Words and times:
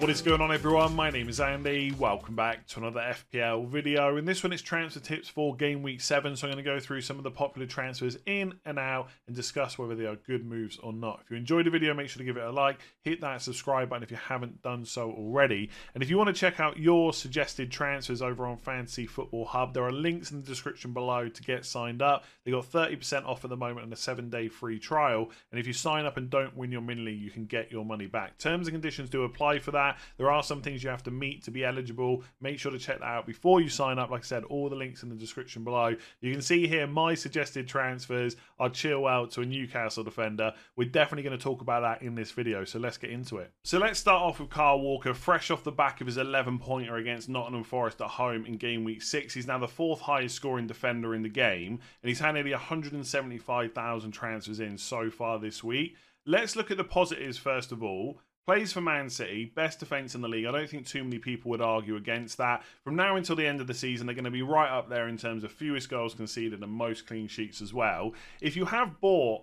What 0.00 0.08
is 0.08 0.22
going 0.22 0.40
on 0.40 0.50
everyone? 0.50 0.96
My 0.96 1.10
name 1.10 1.28
is 1.28 1.40
Andy. 1.40 1.92
Welcome 1.92 2.34
back 2.34 2.66
to 2.68 2.80
another 2.80 3.00
FPL 3.00 3.68
video. 3.68 4.16
In 4.16 4.24
this 4.24 4.42
one 4.42 4.50
it's 4.50 4.62
transfer 4.62 4.98
tips 4.98 5.28
for 5.28 5.54
game 5.54 5.82
week 5.82 6.00
7. 6.00 6.34
So 6.36 6.46
I'm 6.46 6.54
going 6.54 6.64
to 6.64 6.70
go 6.70 6.80
through 6.80 7.02
some 7.02 7.18
of 7.18 7.22
the 7.22 7.30
popular 7.30 7.66
transfers 7.66 8.16
in 8.24 8.54
and 8.64 8.78
out 8.78 9.10
and 9.26 9.36
discuss 9.36 9.76
whether 9.76 9.94
they 9.94 10.06
are 10.06 10.16
good 10.16 10.46
moves 10.46 10.78
or 10.78 10.94
not. 10.94 11.20
If 11.22 11.30
you 11.30 11.36
enjoyed 11.36 11.66
the 11.66 11.70
video 11.70 11.92
make 11.92 12.08
sure 12.08 12.18
to 12.18 12.24
give 12.24 12.38
it 12.38 12.42
a 12.42 12.50
like, 12.50 12.78
hit 13.02 13.20
that 13.20 13.42
subscribe 13.42 13.90
button 13.90 14.02
if 14.02 14.10
you 14.10 14.16
haven't 14.16 14.62
done 14.62 14.86
so 14.86 15.10
already. 15.10 15.68
And 15.92 16.02
if 16.02 16.08
you 16.08 16.16
want 16.16 16.28
to 16.28 16.32
check 16.32 16.60
out 16.60 16.78
your 16.78 17.12
suggested 17.12 17.70
transfers 17.70 18.22
over 18.22 18.46
on 18.46 18.56
Fantasy 18.56 19.04
Football 19.04 19.44
Hub, 19.44 19.74
there 19.74 19.84
are 19.84 19.92
links 19.92 20.30
in 20.30 20.40
the 20.40 20.46
description 20.46 20.94
below 20.94 21.28
to 21.28 21.42
get 21.42 21.66
signed 21.66 22.00
up. 22.00 22.24
They 22.46 22.52
got 22.52 22.64
30% 22.64 23.26
off 23.26 23.44
at 23.44 23.50
the 23.50 23.56
moment 23.56 23.84
and 23.84 23.92
a 23.92 23.96
7-day 23.96 24.48
free 24.48 24.78
trial. 24.78 25.28
And 25.50 25.60
if 25.60 25.66
you 25.66 25.74
sign 25.74 26.06
up 26.06 26.16
and 26.16 26.30
don't 26.30 26.56
win 26.56 26.72
your 26.72 26.80
mini 26.80 27.02
league, 27.02 27.20
you 27.20 27.30
can 27.30 27.44
get 27.44 27.70
your 27.70 27.84
money 27.84 28.06
back. 28.06 28.38
Terms 28.38 28.66
and 28.66 28.74
conditions 28.74 29.10
do 29.10 29.24
apply 29.24 29.58
for 29.58 29.72
that. 29.72 29.89
There 30.16 30.30
are 30.30 30.42
some 30.42 30.62
things 30.62 30.82
you 30.82 30.90
have 30.90 31.02
to 31.04 31.10
meet 31.10 31.44
to 31.44 31.50
be 31.50 31.64
eligible. 31.64 32.22
Make 32.40 32.58
sure 32.58 32.72
to 32.72 32.78
check 32.78 33.00
that 33.00 33.04
out 33.04 33.26
before 33.26 33.60
you 33.60 33.68
sign 33.68 33.98
up. 33.98 34.10
Like 34.10 34.22
I 34.22 34.24
said, 34.24 34.44
all 34.44 34.68
the 34.68 34.76
links 34.76 35.02
in 35.02 35.08
the 35.08 35.14
description 35.14 35.64
below. 35.64 35.96
You 36.20 36.32
can 36.32 36.42
see 36.42 36.66
here 36.66 36.86
my 36.86 37.14
suggested 37.14 37.68
transfers 37.68 38.36
are 38.58 38.68
Chilwell 38.68 39.30
to 39.32 39.42
a 39.42 39.46
Newcastle 39.46 40.04
defender. 40.04 40.52
We're 40.76 40.88
definitely 40.88 41.22
going 41.22 41.38
to 41.38 41.42
talk 41.42 41.60
about 41.60 41.80
that 41.82 42.02
in 42.02 42.14
this 42.14 42.30
video, 42.30 42.64
so 42.64 42.78
let's 42.78 42.98
get 42.98 43.10
into 43.10 43.38
it. 43.38 43.52
So 43.64 43.78
let's 43.78 43.98
start 43.98 44.22
off 44.22 44.40
with 44.40 44.50
Kyle 44.50 44.80
Walker, 44.80 45.14
fresh 45.14 45.50
off 45.50 45.64
the 45.64 45.72
back 45.72 46.00
of 46.00 46.06
his 46.06 46.16
11 46.16 46.58
pointer 46.58 46.96
against 46.96 47.28
Nottingham 47.28 47.64
Forest 47.64 48.00
at 48.00 48.08
home 48.08 48.46
in 48.46 48.56
game 48.56 48.84
week 48.84 49.02
6. 49.02 49.34
He's 49.34 49.46
now 49.46 49.58
the 49.58 49.68
fourth 49.68 50.00
highest 50.00 50.34
scoring 50.36 50.66
defender 50.66 51.14
in 51.14 51.22
the 51.22 51.28
game, 51.28 51.80
and 52.02 52.08
he's 52.08 52.20
had 52.20 52.32
nearly 52.32 52.52
175,000 52.52 54.12
transfers 54.12 54.60
in 54.60 54.78
so 54.78 55.10
far 55.10 55.38
this 55.38 55.64
week. 55.64 55.96
Let's 56.26 56.54
look 56.54 56.70
at 56.70 56.76
the 56.76 56.84
positives 56.84 57.38
first 57.38 57.72
of 57.72 57.82
all. 57.82 58.20
Plays 58.46 58.72
for 58.72 58.80
Man 58.80 59.10
City, 59.10 59.44
best 59.54 59.80
defence 59.80 60.14
in 60.14 60.22
the 60.22 60.28
league. 60.28 60.46
I 60.46 60.52
don't 60.52 60.68
think 60.68 60.86
too 60.86 61.04
many 61.04 61.18
people 61.18 61.50
would 61.50 61.60
argue 61.60 61.96
against 61.96 62.38
that. 62.38 62.64
From 62.82 62.96
now 62.96 63.16
until 63.16 63.36
the 63.36 63.46
end 63.46 63.60
of 63.60 63.66
the 63.66 63.74
season, 63.74 64.06
they're 64.06 64.14
going 64.14 64.24
to 64.24 64.30
be 64.30 64.42
right 64.42 64.70
up 64.70 64.88
there 64.88 65.08
in 65.08 65.16
terms 65.16 65.44
of 65.44 65.52
fewest 65.52 65.88
goals 65.88 66.14
conceded 66.14 66.62
and 66.62 66.72
most 66.72 67.06
clean 67.06 67.28
sheets 67.28 67.60
as 67.60 67.72
well. 67.72 68.14
If 68.40 68.56
you 68.56 68.64
have 68.64 69.00
bought 69.00 69.42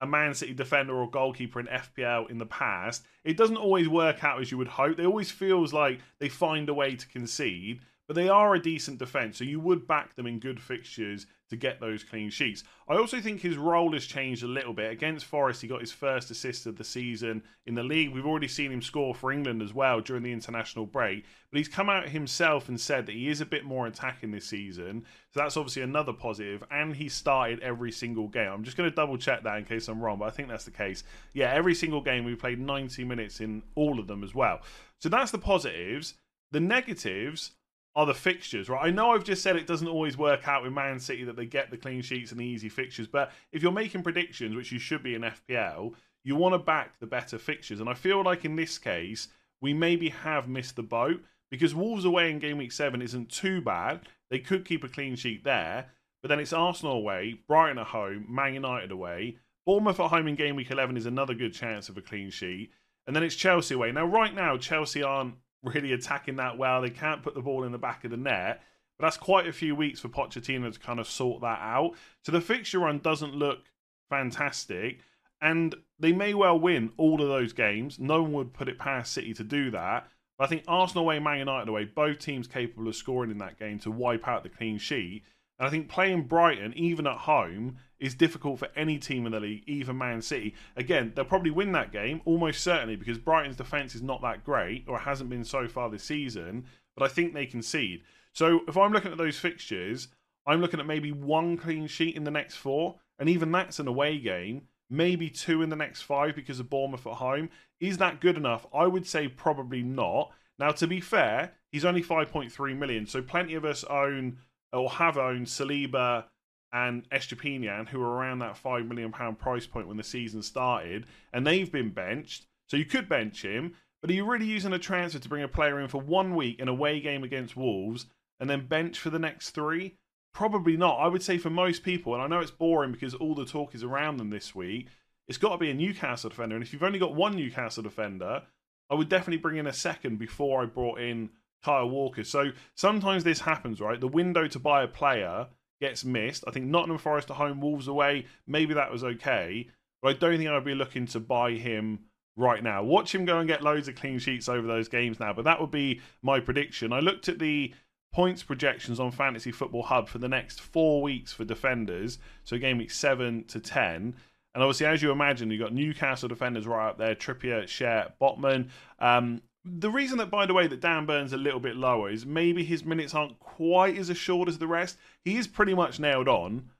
a 0.00 0.06
Man 0.06 0.34
City 0.34 0.52
defender 0.52 0.94
or 0.94 1.08
goalkeeper 1.08 1.60
in 1.60 1.66
FPL 1.66 2.30
in 2.30 2.38
the 2.38 2.46
past, 2.46 3.04
it 3.22 3.36
doesn't 3.36 3.56
always 3.56 3.88
work 3.88 4.22
out 4.24 4.40
as 4.40 4.50
you 4.50 4.58
would 4.58 4.68
hope. 4.68 4.98
It 4.98 5.06
always 5.06 5.30
feels 5.30 5.72
like 5.72 6.00
they 6.18 6.28
find 6.28 6.68
a 6.68 6.74
way 6.74 6.96
to 6.96 7.08
concede 7.08 7.80
but 8.06 8.16
they 8.16 8.28
are 8.28 8.54
a 8.54 8.62
decent 8.62 8.98
defence, 8.98 9.38
so 9.38 9.44
you 9.44 9.60
would 9.60 9.86
back 9.86 10.14
them 10.14 10.26
in 10.26 10.38
good 10.38 10.60
fixtures 10.60 11.26
to 11.50 11.56
get 11.56 11.80
those 11.80 12.02
clean 12.02 12.30
sheets. 12.30 12.64
I 12.88 12.96
also 12.96 13.20
think 13.20 13.40
his 13.40 13.56
role 13.56 13.92
has 13.92 14.06
changed 14.06 14.42
a 14.42 14.48
little 14.48 14.72
bit. 14.72 14.90
Against 14.90 15.26
Forest, 15.26 15.62
he 15.62 15.68
got 15.68 15.80
his 15.80 15.92
first 15.92 16.30
assist 16.30 16.66
of 16.66 16.76
the 16.76 16.84
season 16.84 17.42
in 17.66 17.74
the 17.74 17.82
league. 17.82 18.12
We've 18.12 18.26
already 18.26 18.48
seen 18.48 18.72
him 18.72 18.82
score 18.82 19.14
for 19.14 19.30
England 19.30 19.62
as 19.62 19.74
well 19.74 20.00
during 20.00 20.22
the 20.22 20.32
international 20.32 20.86
break, 20.86 21.24
but 21.50 21.58
he's 21.58 21.68
come 21.68 21.90
out 21.90 22.08
himself 22.08 22.68
and 22.68 22.80
said 22.80 23.06
that 23.06 23.14
he 23.14 23.28
is 23.28 23.40
a 23.40 23.46
bit 23.46 23.64
more 23.64 23.86
attacking 23.86 24.30
this 24.30 24.46
season. 24.46 25.04
So 25.32 25.40
that's 25.40 25.56
obviously 25.56 25.82
another 25.82 26.12
positive. 26.12 26.64
and 26.70 26.94
he 26.94 27.08
started 27.08 27.60
every 27.60 27.92
single 27.92 28.28
game. 28.28 28.50
I'm 28.50 28.64
just 28.64 28.76
going 28.76 28.88
to 28.88 28.94
double 28.94 29.18
check 29.18 29.42
that 29.44 29.58
in 29.58 29.64
case 29.64 29.88
I'm 29.88 30.00
wrong, 30.00 30.18
but 30.18 30.26
I 30.26 30.30
think 30.30 30.48
that's 30.48 30.64
the 30.64 30.70
case. 30.70 31.04
Yeah, 31.32 31.52
every 31.52 31.74
single 31.74 32.00
game 32.00 32.24
we 32.24 32.34
played 32.34 32.58
90 32.58 33.04
minutes 33.04 33.40
in 33.40 33.62
all 33.74 33.98
of 33.98 34.06
them 34.06 34.24
as 34.24 34.34
well. 34.34 34.60
So 35.00 35.08
that's 35.08 35.30
the 35.30 35.38
positives. 35.38 36.14
The 36.52 36.60
negatives 36.60 37.52
are 37.96 38.06
the 38.06 38.14
fixtures, 38.14 38.68
right? 38.68 38.86
I 38.86 38.90
know 38.90 39.12
I've 39.12 39.24
just 39.24 39.42
said 39.42 39.56
it 39.56 39.66
doesn't 39.66 39.88
always 39.88 40.18
work 40.18 40.48
out 40.48 40.62
with 40.62 40.72
Man 40.72 40.98
City 40.98 41.24
that 41.24 41.36
they 41.36 41.46
get 41.46 41.70
the 41.70 41.76
clean 41.76 42.02
sheets 42.02 42.32
and 42.32 42.40
the 42.40 42.44
easy 42.44 42.68
fixtures, 42.68 43.06
but 43.06 43.32
if 43.52 43.62
you're 43.62 43.72
making 43.72 44.02
predictions, 44.02 44.56
which 44.56 44.72
you 44.72 44.78
should 44.78 45.02
be 45.02 45.14
in 45.14 45.22
FPL, 45.22 45.94
you 46.24 46.34
want 46.34 46.54
to 46.54 46.58
back 46.58 46.98
the 46.98 47.06
better 47.06 47.38
fixtures. 47.38 47.80
And 47.80 47.88
I 47.88 47.94
feel 47.94 48.22
like 48.24 48.44
in 48.44 48.56
this 48.56 48.78
case, 48.78 49.28
we 49.60 49.72
maybe 49.72 50.08
have 50.08 50.48
missed 50.48 50.76
the 50.76 50.82
boat 50.82 51.22
because 51.50 51.74
Wolves 51.74 52.04
away 52.04 52.30
in 52.30 52.38
game 52.38 52.58
week 52.58 52.72
seven 52.72 53.00
isn't 53.00 53.30
too 53.30 53.60
bad. 53.60 54.00
They 54.30 54.40
could 54.40 54.64
keep 54.64 54.82
a 54.82 54.88
clean 54.88 55.14
sheet 55.14 55.44
there, 55.44 55.86
but 56.22 56.28
then 56.28 56.40
it's 56.40 56.52
Arsenal 56.52 56.96
away, 56.96 57.40
Brighton 57.46 57.78
at 57.78 57.88
home, 57.88 58.26
Man 58.28 58.54
United 58.54 58.90
away. 58.90 59.36
Bournemouth 59.66 60.00
at 60.00 60.10
home 60.10 60.26
in 60.26 60.34
game 60.34 60.56
week 60.56 60.70
11 60.70 60.96
is 60.96 61.06
another 61.06 61.34
good 61.34 61.54
chance 61.54 61.88
of 61.88 61.96
a 61.96 62.02
clean 62.02 62.30
sheet. 62.30 62.70
And 63.06 63.14
then 63.14 63.22
it's 63.22 63.36
Chelsea 63.36 63.74
away. 63.74 63.92
Now, 63.92 64.06
right 64.06 64.34
now, 64.34 64.56
Chelsea 64.56 65.02
aren't 65.02 65.34
really 65.64 65.92
attacking 65.92 66.36
that 66.36 66.58
well. 66.58 66.82
They 66.82 66.90
can't 66.90 67.22
put 67.22 67.34
the 67.34 67.40
ball 67.40 67.64
in 67.64 67.72
the 67.72 67.78
back 67.78 68.04
of 68.04 68.10
the 68.10 68.16
net. 68.16 68.62
But 68.98 69.06
that's 69.06 69.16
quite 69.16 69.48
a 69.48 69.52
few 69.52 69.74
weeks 69.74 70.00
for 70.00 70.08
Pochettino 70.08 70.72
to 70.72 70.78
kind 70.78 71.00
of 71.00 71.08
sort 71.08 71.40
that 71.40 71.60
out. 71.60 71.92
So 72.22 72.32
the 72.32 72.40
fixture 72.40 72.80
run 72.80 72.98
doesn't 73.00 73.34
look 73.34 73.60
fantastic. 74.08 75.00
And 75.40 75.74
they 75.98 76.12
may 76.12 76.34
well 76.34 76.58
win 76.58 76.92
all 76.96 77.20
of 77.20 77.28
those 77.28 77.52
games. 77.52 77.98
No 77.98 78.22
one 78.22 78.32
would 78.32 78.52
put 78.52 78.68
it 78.68 78.78
past 78.78 79.12
City 79.12 79.34
to 79.34 79.44
do 79.44 79.70
that. 79.72 80.08
But 80.38 80.44
I 80.44 80.46
think 80.48 80.64
Arsenal 80.66 81.04
away, 81.04 81.18
Man 81.18 81.38
United 81.38 81.68
away, 81.68 81.84
both 81.84 82.18
teams 82.18 82.46
capable 82.46 82.88
of 82.88 82.96
scoring 82.96 83.30
in 83.30 83.38
that 83.38 83.58
game 83.58 83.78
to 83.80 83.90
wipe 83.90 84.26
out 84.26 84.42
the 84.42 84.48
clean 84.48 84.78
sheet. 84.78 85.22
And 85.58 85.66
I 85.66 85.70
think 85.70 85.88
playing 85.88 86.22
Brighton, 86.22 86.72
even 86.76 87.06
at 87.06 87.18
home, 87.18 87.76
is 88.04 88.14
difficult 88.14 88.58
for 88.58 88.68
any 88.76 88.98
team 88.98 89.24
in 89.24 89.32
the 89.32 89.40
league, 89.40 89.62
even 89.66 89.96
Man 89.96 90.20
City. 90.20 90.54
Again, 90.76 91.12
they'll 91.14 91.24
probably 91.24 91.50
win 91.50 91.72
that 91.72 91.90
game, 91.90 92.20
almost 92.26 92.62
certainly, 92.62 92.96
because 92.96 93.16
Brighton's 93.16 93.56
defence 93.56 93.94
is 93.94 94.02
not 94.02 94.20
that 94.20 94.44
great, 94.44 94.84
or 94.86 94.98
hasn't 94.98 95.30
been 95.30 95.44
so 95.44 95.66
far 95.66 95.88
this 95.88 96.04
season, 96.04 96.66
but 96.94 97.02
I 97.02 97.08
think 97.08 97.32
they 97.32 97.46
concede. 97.46 98.02
So 98.34 98.60
if 98.68 98.76
I'm 98.76 98.92
looking 98.92 99.10
at 99.10 99.16
those 99.16 99.38
fixtures, 99.38 100.08
I'm 100.46 100.60
looking 100.60 100.80
at 100.80 100.86
maybe 100.86 101.12
one 101.12 101.56
clean 101.56 101.86
sheet 101.86 102.14
in 102.14 102.24
the 102.24 102.30
next 102.30 102.56
four, 102.56 102.96
and 103.18 103.26
even 103.30 103.50
that's 103.50 103.78
an 103.78 103.88
away 103.88 104.18
game, 104.18 104.68
maybe 104.90 105.30
two 105.30 105.62
in 105.62 105.70
the 105.70 105.76
next 105.76 106.02
five 106.02 106.34
because 106.34 106.60
of 106.60 106.68
Bournemouth 106.68 107.06
at 107.06 107.14
home. 107.14 107.48
Is 107.80 107.96
that 107.98 108.20
good 108.20 108.36
enough? 108.36 108.66
I 108.74 108.86
would 108.86 109.06
say 109.06 109.28
probably 109.28 109.82
not. 109.82 110.30
Now, 110.58 110.72
to 110.72 110.86
be 110.86 111.00
fair, 111.00 111.54
he's 111.72 111.86
only 111.86 112.02
5.3 112.02 112.76
million, 112.76 113.06
so 113.06 113.22
plenty 113.22 113.54
of 113.54 113.64
us 113.64 113.82
own 113.84 114.36
or 114.74 114.90
have 114.90 115.16
owned 115.16 115.46
Saliba 115.46 116.24
and 116.74 117.08
Estupiñán, 117.10 117.88
who 117.88 118.00
were 118.00 118.16
around 118.16 118.40
that 118.40 118.58
five 118.58 118.84
million 118.84 119.12
pound 119.12 119.38
price 119.38 119.64
point 119.64 119.86
when 119.86 119.96
the 119.96 120.02
season 120.02 120.42
started, 120.42 121.06
and 121.32 121.46
they've 121.46 121.70
been 121.70 121.90
benched. 121.90 122.46
So 122.66 122.76
you 122.76 122.84
could 122.84 123.08
bench 123.08 123.42
him, 123.42 123.74
but 124.00 124.10
are 124.10 124.14
you 124.14 124.26
really 124.26 124.46
using 124.46 124.72
a 124.72 124.78
transfer 124.78 125.20
to 125.20 125.28
bring 125.28 125.44
a 125.44 125.48
player 125.48 125.80
in 125.80 125.86
for 125.88 126.00
one 126.00 126.34
week 126.34 126.58
in 126.58 126.68
a 126.68 126.72
away 126.72 127.00
game 127.00 127.22
against 127.22 127.56
Wolves 127.56 128.06
and 128.40 128.50
then 128.50 128.66
bench 128.66 128.98
for 128.98 129.10
the 129.10 129.20
next 129.20 129.50
three? 129.50 129.94
Probably 130.34 130.76
not. 130.76 130.96
I 130.96 131.06
would 131.06 131.22
say 131.22 131.38
for 131.38 131.48
most 131.48 131.84
people, 131.84 132.12
and 132.12 132.22
I 132.22 132.26
know 132.26 132.40
it's 132.40 132.50
boring 132.50 132.90
because 132.90 133.14
all 133.14 133.36
the 133.36 133.44
talk 133.44 133.74
is 133.76 133.84
around 133.84 134.16
them 134.16 134.30
this 134.30 134.52
week. 134.52 134.88
It's 135.28 135.38
got 135.38 135.50
to 135.50 135.58
be 135.58 135.70
a 135.70 135.74
Newcastle 135.74 136.30
defender, 136.30 136.56
and 136.56 136.64
if 136.64 136.72
you've 136.72 136.82
only 136.82 136.98
got 136.98 137.14
one 137.14 137.36
Newcastle 137.36 137.84
defender, 137.84 138.42
I 138.90 138.94
would 138.94 139.08
definitely 139.08 139.40
bring 139.40 139.58
in 139.58 139.68
a 139.68 139.72
second 139.72 140.18
before 140.18 140.62
I 140.62 140.66
brought 140.66 141.00
in 141.00 141.30
Kyle 141.64 141.88
Walker. 141.88 142.24
So 142.24 142.50
sometimes 142.74 143.22
this 143.22 143.40
happens, 143.40 143.80
right? 143.80 144.00
The 144.00 144.08
window 144.08 144.48
to 144.48 144.58
buy 144.58 144.82
a 144.82 144.88
player 144.88 145.46
gets 145.84 146.04
missed. 146.04 146.44
I 146.46 146.50
think 146.50 146.66
Nottingham 146.66 146.98
Forest 146.98 147.30
at 147.30 147.36
home, 147.36 147.60
Wolves 147.60 147.88
away, 147.88 148.26
maybe 148.46 148.74
that 148.74 148.90
was 148.90 149.04
okay. 149.04 149.68
But 150.02 150.16
I 150.16 150.18
don't 150.18 150.38
think 150.38 150.48
I'd 150.48 150.64
be 150.64 150.74
looking 150.74 151.06
to 151.08 151.20
buy 151.20 151.52
him 151.52 152.00
right 152.36 152.62
now. 152.62 152.82
Watch 152.82 153.14
him 153.14 153.24
go 153.24 153.38
and 153.38 153.48
get 153.48 153.62
loads 153.62 153.88
of 153.88 153.94
clean 153.94 154.18
sheets 154.18 154.48
over 154.48 154.66
those 154.66 154.88
games 154.88 155.20
now. 155.20 155.32
But 155.32 155.44
that 155.44 155.60
would 155.60 155.70
be 155.70 156.00
my 156.22 156.40
prediction. 156.40 156.92
I 156.92 157.00
looked 157.00 157.28
at 157.28 157.38
the 157.38 157.74
points 158.12 158.42
projections 158.42 159.00
on 159.00 159.10
Fantasy 159.10 159.50
Football 159.50 159.82
Hub 159.82 160.08
for 160.08 160.18
the 160.18 160.28
next 160.28 160.60
four 160.60 161.02
weeks 161.02 161.32
for 161.32 161.44
defenders. 161.44 162.18
So 162.44 162.58
game 162.58 162.78
week 162.78 162.90
seven 162.90 163.44
to 163.48 163.60
ten. 163.60 164.14
And 164.54 164.62
obviously, 164.62 164.86
as 164.86 165.02
you 165.02 165.10
imagine, 165.10 165.50
you've 165.50 165.60
got 165.60 165.74
Newcastle 165.74 166.28
defenders 166.28 166.66
right 166.66 166.88
up 166.88 166.98
there: 166.98 167.14
Trippier, 167.14 167.64
Schär, 167.64 168.12
Botman. 168.20 168.68
Um, 169.00 169.42
the 169.64 169.90
reason 169.90 170.18
that, 170.18 170.30
by 170.30 170.46
the 170.46 170.54
way, 170.54 170.66
that 170.66 170.80
Dan 170.80 171.06
Burns 171.06 171.32
a 171.32 171.38
little 171.38 171.60
bit 171.60 171.76
lower 171.76 172.10
is 172.10 172.26
maybe 172.26 172.64
his 172.64 172.84
minutes 172.84 173.14
aren't 173.14 173.38
quite 173.38 173.96
as 173.96 174.10
assured 174.10 174.48
as 174.48 174.58
the 174.58 174.66
rest. 174.66 174.98
He 175.24 175.36
is 175.36 175.46
pretty 175.46 175.74
much 175.74 175.98
nailed 175.98 176.28
on. 176.28 176.70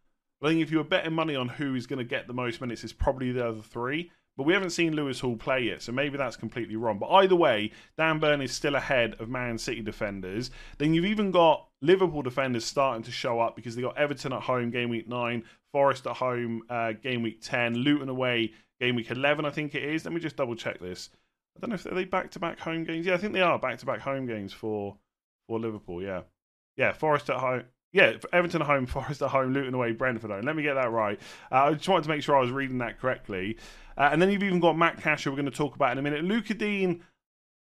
I 0.42 0.48
think 0.48 0.60
if 0.60 0.70
you 0.70 0.78
were 0.78 0.84
betting 0.84 1.14
money 1.14 1.34
on 1.34 1.48
who 1.48 1.74
is 1.74 1.86
going 1.86 1.98
to 1.98 2.04
get 2.04 2.26
the 2.26 2.34
most 2.34 2.60
minutes, 2.60 2.84
it's 2.84 2.92
probably 2.92 3.32
the 3.32 3.48
other 3.48 3.62
three. 3.62 4.10
But 4.36 4.44
we 4.44 4.52
haven't 4.52 4.70
seen 4.70 4.96
Lewis 4.96 5.20
Hall 5.20 5.36
play 5.36 5.60
yet, 5.60 5.80
so 5.80 5.92
maybe 5.92 6.18
that's 6.18 6.36
completely 6.36 6.74
wrong. 6.74 6.98
But 6.98 7.10
either 7.10 7.36
way, 7.36 7.70
Dan 7.96 8.18
Burn 8.18 8.42
is 8.42 8.52
still 8.52 8.74
ahead 8.74 9.14
of 9.20 9.28
Man 9.28 9.56
City 9.58 9.80
defenders. 9.80 10.50
Then 10.78 10.92
you've 10.92 11.04
even 11.04 11.30
got 11.30 11.68
Liverpool 11.80 12.22
defenders 12.22 12.64
starting 12.64 13.04
to 13.04 13.12
show 13.12 13.40
up 13.40 13.54
because 13.54 13.76
they 13.76 13.82
got 13.82 13.96
Everton 13.96 14.32
at 14.32 14.42
home 14.42 14.70
game 14.70 14.90
week 14.90 15.08
nine, 15.08 15.44
Forest 15.72 16.06
at 16.08 16.16
home 16.16 16.62
uh, 16.68 16.92
game 16.92 17.22
week 17.22 17.40
ten, 17.42 17.74
Luton 17.76 18.08
away 18.08 18.52
game 18.80 18.96
week 18.96 19.10
eleven, 19.10 19.44
I 19.44 19.50
think 19.50 19.74
it 19.74 19.84
is. 19.84 20.04
Let 20.04 20.12
me 20.12 20.20
just 20.20 20.36
double 20.36 20.56
check 20.56 20.80
this. 20.80 21.10
I 21.56 21.60
don't 21.60 21.70
know 21.70 21.74
if 21.74 21.86
are 21.86 21.94
they 21.94 22.04
back 22.04 22.30
to 22.32 22.38
back 22.38 22.58
home 22.58 22.84
games. 22.84 23.06
Yeah, 23.06 23.14
I 23.14 23.16
think 23.16 23.32
they 23.32 23.40
are 23.40 23.58
back 23.58 23.78
to 23.78 23.86
back 23.86 24.00
home 24.00 24.26
games 24.26 24.52
for 24.52 24.96
for 25.48 25.60
Liverpool. 25.60 26.02
Yeah, 26.02 26.22
yeah. 26.76 26.92
Forest 26.92 27.30
at 27.30 27.36
home. 27.36 27.64
Yeah, 27.92 28.14
Everton 28.32 28.60
at 28.60 28.66
home, 28.66 28.86
Forest 28.88 29.22
at 29.22 29.30
home, 29.30 29.52
Luton 29.52 29.74
away, 29.74 29.92
Brentford 29.92 30.30
home. 30.30 30.42
Let 30.42 30.56
me 30.56 30.64
get 30.64 30.74
that 30.74 30.90
right. 30.90 31.18
Uh, 31.52 31.64
I 31.66 31.74
just 31.74 31.88
wanted 31.88 32.04
to 32.04 32.08
make 32.08 32.22
sure 32.22 32.36
I 32.36 32.40
was 32.40 32.50
reading 32.50 32.78
that 32.78 32.98
correctly. 32.98 33.56
Uh, 33.96 34.08
and 34.10 34.20
then 34.20 34.30
you've 34.30 34.42
even 34.42 34.58
got 34.58 34.76
Matt 34.76 35.00
Cash, 35.00 35.22
who 35.22 35.30
we're 35.30 35.36
going 35.36 35.50
to 35.50 35.56
talk 35.56 35.76
about 35.76 35.92
in 35.92 35.98
a 35.98 36.02
minute. 36.02 36.24
Lucas 36.24 36.56
Digne, 36.56 37.00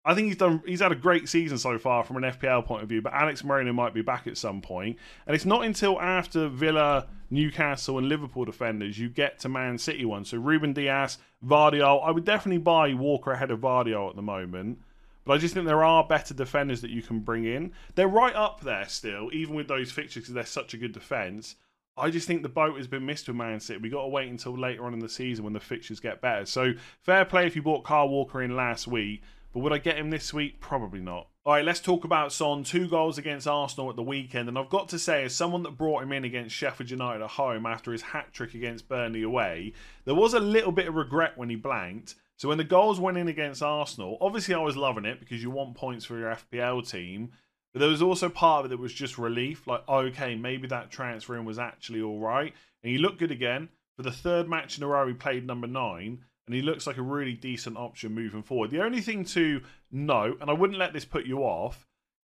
I 0.07 0.15
think 0.15 0.27
he's 0.29 0.37
done. 0.37 0.63
He's 0.67 0.81
had 0.81 0.93
a 0.93 0.97
great 0.97 1.29
season 1.29 1.57
so 1.57 1.79
far 1.79 2.05
from 2.05 2.17
an 2.23 2.25
FPL 2.25 2.67
point 2.67 2.83
of 2.83 2.89
view, 2.91 3.01
but 3.01 3.15
Alex 3.15 3.43
Moreno 3.43 3.73
might 3.73 3.95
be 3.95 4.03
back 4.03 4.27
at 4.27 4.37
some 4.37 4.61
point, 4.61 4.99
and 5.27 5.35
it's 5.35 5.47
not 5.47 5.65
until 5.65 5.99
after 6.01 6.49
Villa, 6.49 7.07
Newcastle, 7.31 7.97
and 7.97 8.09
Liverpool 8.09 8.45
defenders 8.45 8.99
you 8.99 9.09
get 9.09 9.39
to 9.41 9.49
Man 9.49 9.79
City 9.79 10.05
one. 10.05 10.27
So 10.27 10.37
Ruben 10.37 10.75
Dias, 10.75 11.17
Gvardiol. 11.47 12.07
I 12.07 12.11
would 12.11 12.25
definitely 12.25 12.59
buy 12.59 12.93
Walker 12.93 13.33
ahead 13.33 13.51
of 13.51 13.61
Gvardiol 13.61 14.11
at 14.11 14.17
the 14.17 14.23
moment, 14.23 14.79
But 15.25 15.35
I 15.35 15.39
just 15.39 15.55
think 15.55 15.67
there 15.67 15.85
are 15.85 16.05
better 16.05 16.35
defenders 16.35 16.83
that 16.83 16.91
you 16.91 17.01
can 17.01 17.21
bring 17.21 17.45
in. 17.45 17.73
They're 17.95 18.07
right 18.07 18.35
up 18.35 18.61
there 18.61 18.87
still, 18.89 19.31
even 19.33 19.55
with 19.55 19.69
those 19.69 19.91
fixtures 19.91 20.25
because 20.25 20.35
they're 20.35 20.45
such 20.45 20.75
a 20.75 20.79
good 20.79 20.93
defence. 20.93 21.57
I 21.97 22.11
just 22.11 22.27
think 22.27 22.43
the 22.43 22.49
boat 22.49 22.77
has 22.77 22.89
been 22.89 23.07
missed 23.07 23.29
with 23.29 23.37
Man 23.37 23.61
City. 23.61 23.79
We 23.79 23.89
got 23.89 24.03
to 24.03 24.09
wait 24.09 24.29
until 24.29 24.59
later 24.59 24.85
on 24.85 24.93
in 24.93 24.99
the 24.99 25.09
season 25.09 25.45
when 25.45 25.53
the 25.55 25.61
fixtures 25.61 26.01
get 26.01 26.21
better. 26.21 26.45
So 26.45 26.73
fair 27.03 27.25
play 27.25 27.47
if 27.47 27.57
you 27.57 27.63
bought 27.63 27.85
Kyle 27.85 28.09
Walker 28.09 28.43
in 28.43 28.57
last 28.57 28.87
week, 28.87 29.23
but 29.55 29.61
would 29.61 29.73
I 29.73 29.79
get 29.79 29.97
him 29.97 30.11
this 30.11 30.35
week? 30.35 30.61
Probably 30.61 31.01
not. 31.01 31.29
All 31.47 31.53
right, 31.53 31.65
let's 31.65 31.79
talk 31.79 32.05
about 32.05 32.33
Son. 32.33 32.65
Two 32.65 32.89
goals 32.89 33.19
against 33.19 33.47
Arsenal 33.47 33.89
at 33.89 33.97
the 33.97 34.03
weekend, 34.03 34.49
and 34.49 34.59
I've 34.59 34.69
got 34.69 34.89
to 34.89 34.99
say, 34.99 35.23
as 35.23 35.35
someone 35.35 35.63
that 35.63 35.79
brought 35.79 36.03
him 36.03 36.11
in 36.11 36.25
against 36.25 36.57
Sheffield 36.57 36.91
United 36.91 37.23
at 37.23 37.31
home 37.31 37.65
after 37.65 37.93
his 37.93 38.03
hat 38.03 38.33
trick 38.33 38.55
against 38.55 38.89
Burnley 38.89 39.23
away, 39.23 39.73
there 40.07 40.15
was 40.15 40.35
a 40.35 40.41
little 40.41 40.73
bit 40.73 40.89
of 40.89 40.97
regret 40.97 41.39
when 41.39 41.51
he 41.51 41.57
blanked. 41.57 42.17
So 42.37 42.49
when 42.49 42.59
the 42.59 42.65
goals 42.65 42.99
went 42.99 43.17
in 43.17 43.29
against 43.29 43.63
Arsenal, 43.63 44.19
obviously 44.21 44.55
I 44.55 44.59
was 44.59 44.77
loving 44.77 45.05
it 45.05 45.21
because 45.21 45.41
you 45.41 45.51
want 45.51 45.77
points 45.77 46.05
for 46.05 46.19
your 46.19 46.35
FPL 46.35 46.91
team. 46.91 47.31
But 47.73 47.81
there 47.81 47.89
was 47.89 48.03
also 48.03 48.29
part 48.29 48.61
of 48.61 48.67
it 48.67 48.69
that 48.71 48.81
was 48.81 48.93
just 48.93 49.19
relief, 49.19 49.69
like 49.69 49.89
okay, 49.89 50.35
maybe 50.35 50.67
that 50.69 50.91
transfer 50.91 51.37
in 51.37 51.45
was 51.45 51.61
actually 51.61 52.01
all 52.01 52.19
right, 52.19 52.53
and 52.83 52.91
he 52.91 52.99
looked 52.99 53.19
good 53.19 53.31
again 53.31 53.69
for 53.97 54.03
the 54.03 54.11
third 54.11 54.49
match 54.49 54.79
in 54.79 54.85
a 54.85 54.87
row. 54.89 55.07
He 55.07 55.15
played 55.15 55.47
number 55.47 55.67
nine, 55.69 56.25
and 56.47 56.55
he 56.55 56.63
looks 56.63 56.87
like 56.87 56.99
a 56.99 57.03
really 57.03 57.33
decent 57.33 57.77
option 57.77 58.13
moving 58.13 58.43
forward. 58.43 58.71
The 58.71 58.83
only 58.83 59.01
thing 59.01 59.25
to 59.27 59.63
note, 59.91 60.39
and 60.41 60.51
I 60.51 60.53
wouldn't 60.53 60.79
let 60.79 60.93
this 60.93 61.05
put 61.05 61.27
you 61.27 61.39
off, 61.41 61.87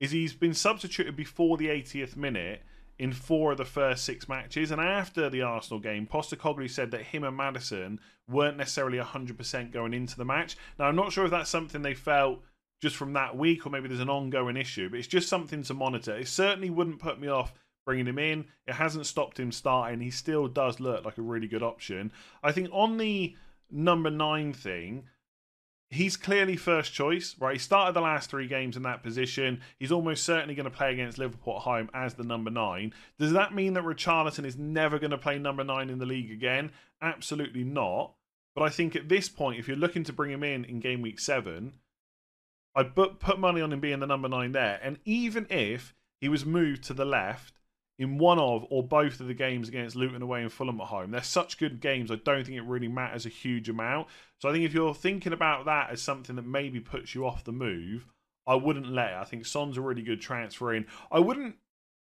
is 0.00 0.10
he's 0.10 0.32
been 0.32 0.55
substituted 0.55 1.16
before 1.16 1.56
the 1.56 1.69
80th 1.69 2.16
minute 2.16 2.62
in 2.99 3.12
four 3.12 3.52
of 3.52 3.58
the 3.58 3.64
first 3.64 4.05
six 4.05 4.28
matches. 4.28 4.70
And 4.70 4.81
after 4.81 5.28
the 5.28 5.43
Arsenal 5.43 5.81
game, 5.81 6.06
Postecoglou 6.06 6.70
said 6.70 6.90
that 6.90 7.02
him 7.02 7.25
and 7.25 7.37
Maddison 7.37 8.00
weren't 8.28 8.56
necessarily 8.56 8.99
100% 8.99 9.72
going 9.72 9.94
into 9.94 10.16
the 10.16 10.25
match. 10.25 10.56
Now, 10.78 10.87
I'm 10.87 10.96
not 10.96 11.12
sure 11.12 11.25
if 11.25 11.31
that's 11.31 11.50
something 11.50 11.82
they 11.82 11.94
felt 11.94 12.43
just 12.81 12.96
from 12.96 13.12
that 13.12 13.37
week, 13.37 13.66
or 13.66 13.70
maybe 13.70 13.88
there's 13.88 14.00
an 14.00 14.08
ongoing 14.08 14.56
issue. 14.56 14.88
But 14.88 14.99
it's 14.99 15.08
just 15.08 15.28
something 15.28 15.62
to 15.64 15.75
monitor. 15.75 16.16
It 16.16 16.28
certainly 16.28 16.70
wouldn't 16.70 17.00
put 17.00 17.20
me 17.20 17.28
off 17.28 17.52
bringing 17.84 18.06
him 18.06 18.19
in. 18.19 18.46
It 18.66 18.75
hasn't 18.75 19.06
stopped 19.06 19.38
him 19.38 19.52
starting. 19.52 20.00
He 20.00 20.11
still 20.11 20.46
does 20.46 20.78
look 20.81 21.04
like 21.04 21.19
a 21.19 21.22
really 21.22 21.49
good 21.49 21.62
option. 21.62 22.12
I 22.43 22.52
think 22.52 22.69
on 22.72 22.99
the 22.99 23.34
number 23.70 24.10
nine 24.10 24.52
thing, 24.52 25.04
he's 25.90 26.16
clearly 26.16 26.56
first 26.56 26.92
choice, 26.92 27.34
right? 27.38 27.54
He 27.54 27.58
started 27.58 27.94
the 27.94 28.00
last 28.00 28.30
three 28.30 28.46
games 28.46 28.76
in 28.76 28.82
that 28.82 29.02
position. 29.02 29.60
He's 29.78 29.92
almost 29.92 30.24
certainly 30.24 30.54
going 30.54 30.70
to 30.70 30.76
play 30.76 30.92
against 30.92 31.18
Liverpool 31.18 31.56
at 31.56 31.62
home 31.62 31.90
as 31.94 32.14
the 32.14 32.24
number 32.24 32.50
nine. 32.50 32.92
Does 33.18 33.32
that 33.32 33.54
mean 33.54 33.74
that 33.74 33.84
Richarlison 33.84 34.44
is 34.44 34.56
never 34.56 34.98
going 34.98 35.10
to 35.12 35.18
play 35.18 35.38
number 35.38 35.64
nine 35.64 35.90
in 35.90 35.98
the 35.98 36.06
league 36.06 36.30
again? 36.30 36.72
Absolutely 37.00 37.64
not. 37.64 38.14
But 38.54 38.64
I 38.64 38.70
think 38.70 38.96
at 38.96 39.08
this 39.08 39.28
point, 39.28 39.58
if 39.58 39.68
you're 39.68 39.76
looking 39.76 40.04
to 40.04 40.12
bring 40.12 40.32
him 40.32 40.42
in 40.42 40.64
in 40.64 40.80
game 40.80 41.00
week 41.00 41.20
seven, 41.20 41.74
I'd 42.74 42.94
put, 42.94 43.20
put 43.20 43.38
money 43.38 43.60
on 43.60 43.72
him 43.72 43.80
being 43.80 44.00
the 44.00 44.06
number 44.06 44.28
nine 44.28 44.52
there. 44.52 44.80
And 44.82 44.98
even 45.04 45.46
if 45.48 45.94
he 46.20 46.28
was 46.28 46.44
moved 46.44 46.82
to 46.84 46.94
the 46.94 47.04
left 47.04 47.57
in 47.98 48.16
one 48.16 48.38
of 48.38 48.64
or 48.70 48.82
both 48.82 49.20
of 49.20 49.26
the 49.26 49.34
games 49.34 49.68
against 49.68 49.96
Luton 49.96 50.22
away 50.22 50.42
and 50.42 50.52
Fulham 50.52 50.80
at 50.80 50.86
home, 50.86 51.10
they're 51.10 51.22
such 51.22 51.58
good 51.58 51.80
games. 51.80 52.10
I 52.10 52.16
don't 52.16 52.44
think 52.44 52.56
it 52.56 52.64
really 52.64 52.88
matters 52.88 53.26
a 53.26 53.30
huge 53.30 53.68
amount. 53.68 54.08
So 54.40 54.48
I 54.48 54.52
think 54.52 54.64
if 54.64 54.72
you're 54.72 54.94
thinking 54.94 55.32
about 55.32 55.64
that 55.64 55.90
as 55.90 56.00
something 56.00 56.36
that 56.36 56.46
maybe 56.46 56.80
puts 56.80 57.14
you 57.14 57.26
off 57.26 57.44
the 57.44 57.52
move, 57.52 58.06
I 58.46 58.54
wouldn't 58.54 58.90
let 58.90 59.12
it. 59.12 59.16
I 59.16 59.24
think 59.24 59.46
Son's 59.46 59.76
a 59.76 59.80
really 59.80 60.02
good 60.02 60.20
transfer 60.20 60.74
in. 60.74 60.86
I 61.10 61.18
wouldn't 61.18 61.56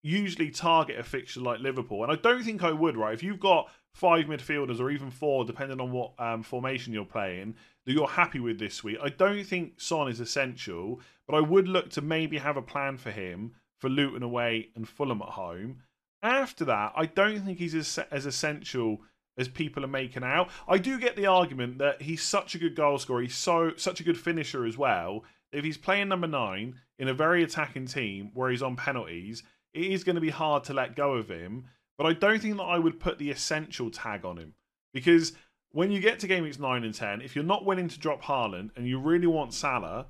usually 0.02 0.50
target 0.50 0.98
a 0.98 1.02
fixture 1.02 1.40
like 1.40 1.60
Liverpool, 1.60 2.02
and 2.02 2.12
I 2.12 2.16
don't 2.16 2.42
think 2.42 2.62
I 2.62 2.72
would. 2.72 2.96
Right, 2.96 3.14
if 3.14 3.22
you've 3.22 3.40
got 3.40 3.70
five 3.92 4.24
midfielders 4.24 4.80
or 4.80 4.90
even 4.90 5.10
four, 5.10 5.44
depending 5.44 5.80
on 5.80 5.92
what 5.92 6.12
um, 6.18 6.42
formation 6.42 6.92
you're 6.92 7.04
playing, 7.04 7.54
that 7.84 7.92
you're 7.92 8.08
happy 8.08 8.40
with 8.40 8.58
this 8.58 8.82
week. 8.82 8.98
I 9.02 9.10
don't 9.10 9.44
think 9.44 9.80
Son 9.80 10.08
is 10.08 10.18
essential, 10.18 11.00
but 11.28 11.36
I 11.36 11.40
would 11.40 11.68
look 11.68 11.90
to 11.90 12.00
maybe 12.00 12.38
have 12.38 12.56
a 12.56 12.62
plan 12.62 12.96
for 12.96 13.10
him 13.10 13.52
for 13.84 13.90
Luton 13.90 14.22
away 14.22 14.70
and 14.74 14.88
Fulham 14.88 15.20
at 15.20 15.28
home. 15.28 15.82
After 16.22 16.64
that, 16.64 16.94
I 16.96 17.04
don't 17.04 17.44
think 17.44 17.58
he's 17.58 17.74
as, 17.74 17.98
as 18.10 18.24
essential 18.24 19.02
as 19.36 19.46
people 19.46 19.84
are 19.84 19.88
making 19.88 20.24
out. 20.24 20.48
I 20.66 20.78
do 20.78 20.98
get 20.98 21.16
the 21.16 21.26
argument 21.26 21.76
that 21.80 22.00
he's 22.00 22.22
such 22.22 22.54
a 22.54 22.58
good 22.58 22.74
goal 22.74 22.98
scorer, 22.98 23.20
he's 23.20 23.34
so 23.34 23.72
such 23.76 24.00
a 24.00 24.02
good 24.02 24.16
finisher 24.16 24.64
as 24.64 24.78
well. 24.78 25.24
If 25.52 25.64
he's 25.64 25.76
playing 25.76 26.08
number 26.08 26.26
nine 26.26 26.76
in 26.98 27.08
a 27.08 27.12
very 27.12 27.42
attacking 27.42 27.84
team 27.84 28.30
where 28.32 28.50
he's 28.50 28.62
on 28.62 28.74
penalties, 28.74 29.42
it 29.74 29.84
is 29.84 30.02
going 30.02 30.14
to 30.14 30.22
be 30.22 30.30
hard 30.30 30.64
to 30.64 30.72
let 30.72 30.96
go 30.96 31.12
of 31.12 31.28
him. 31.28 31.66
But 31.98 32.06
I 32.06 32.14
don't 32.14 32.40
think 32.40 32.56
that 32.56 32.62
I 32.62 32.78
would 32.78 32.98
put 32.98 33.18
the 33.18 33.30
essential 33.30 33.90
tag 33.90 34.24
on 34.24 34.38
him 34.38 34.54
because 34.94 35.34
when 35.72 35.90
you 35.90 36.00
get 36.00 36.20
to 36.20 36.26
game 36.26 36.44
weeks 36.44 36.58
9 36.58 36.84
and 36.84 36.94
10, 36.94 37.20
if 37.20 37.36
you're 37.36 37.44
not 37.44 37.66
willing 37.66 37.88
to 37.88 37.98
drop 37.98 38.22
Haaland 38.22 38.70
and 38.76 38.88
you 38.88 38.98
really 38.98 39.26
want 39.26 39.52
Salah, 39.52 40.06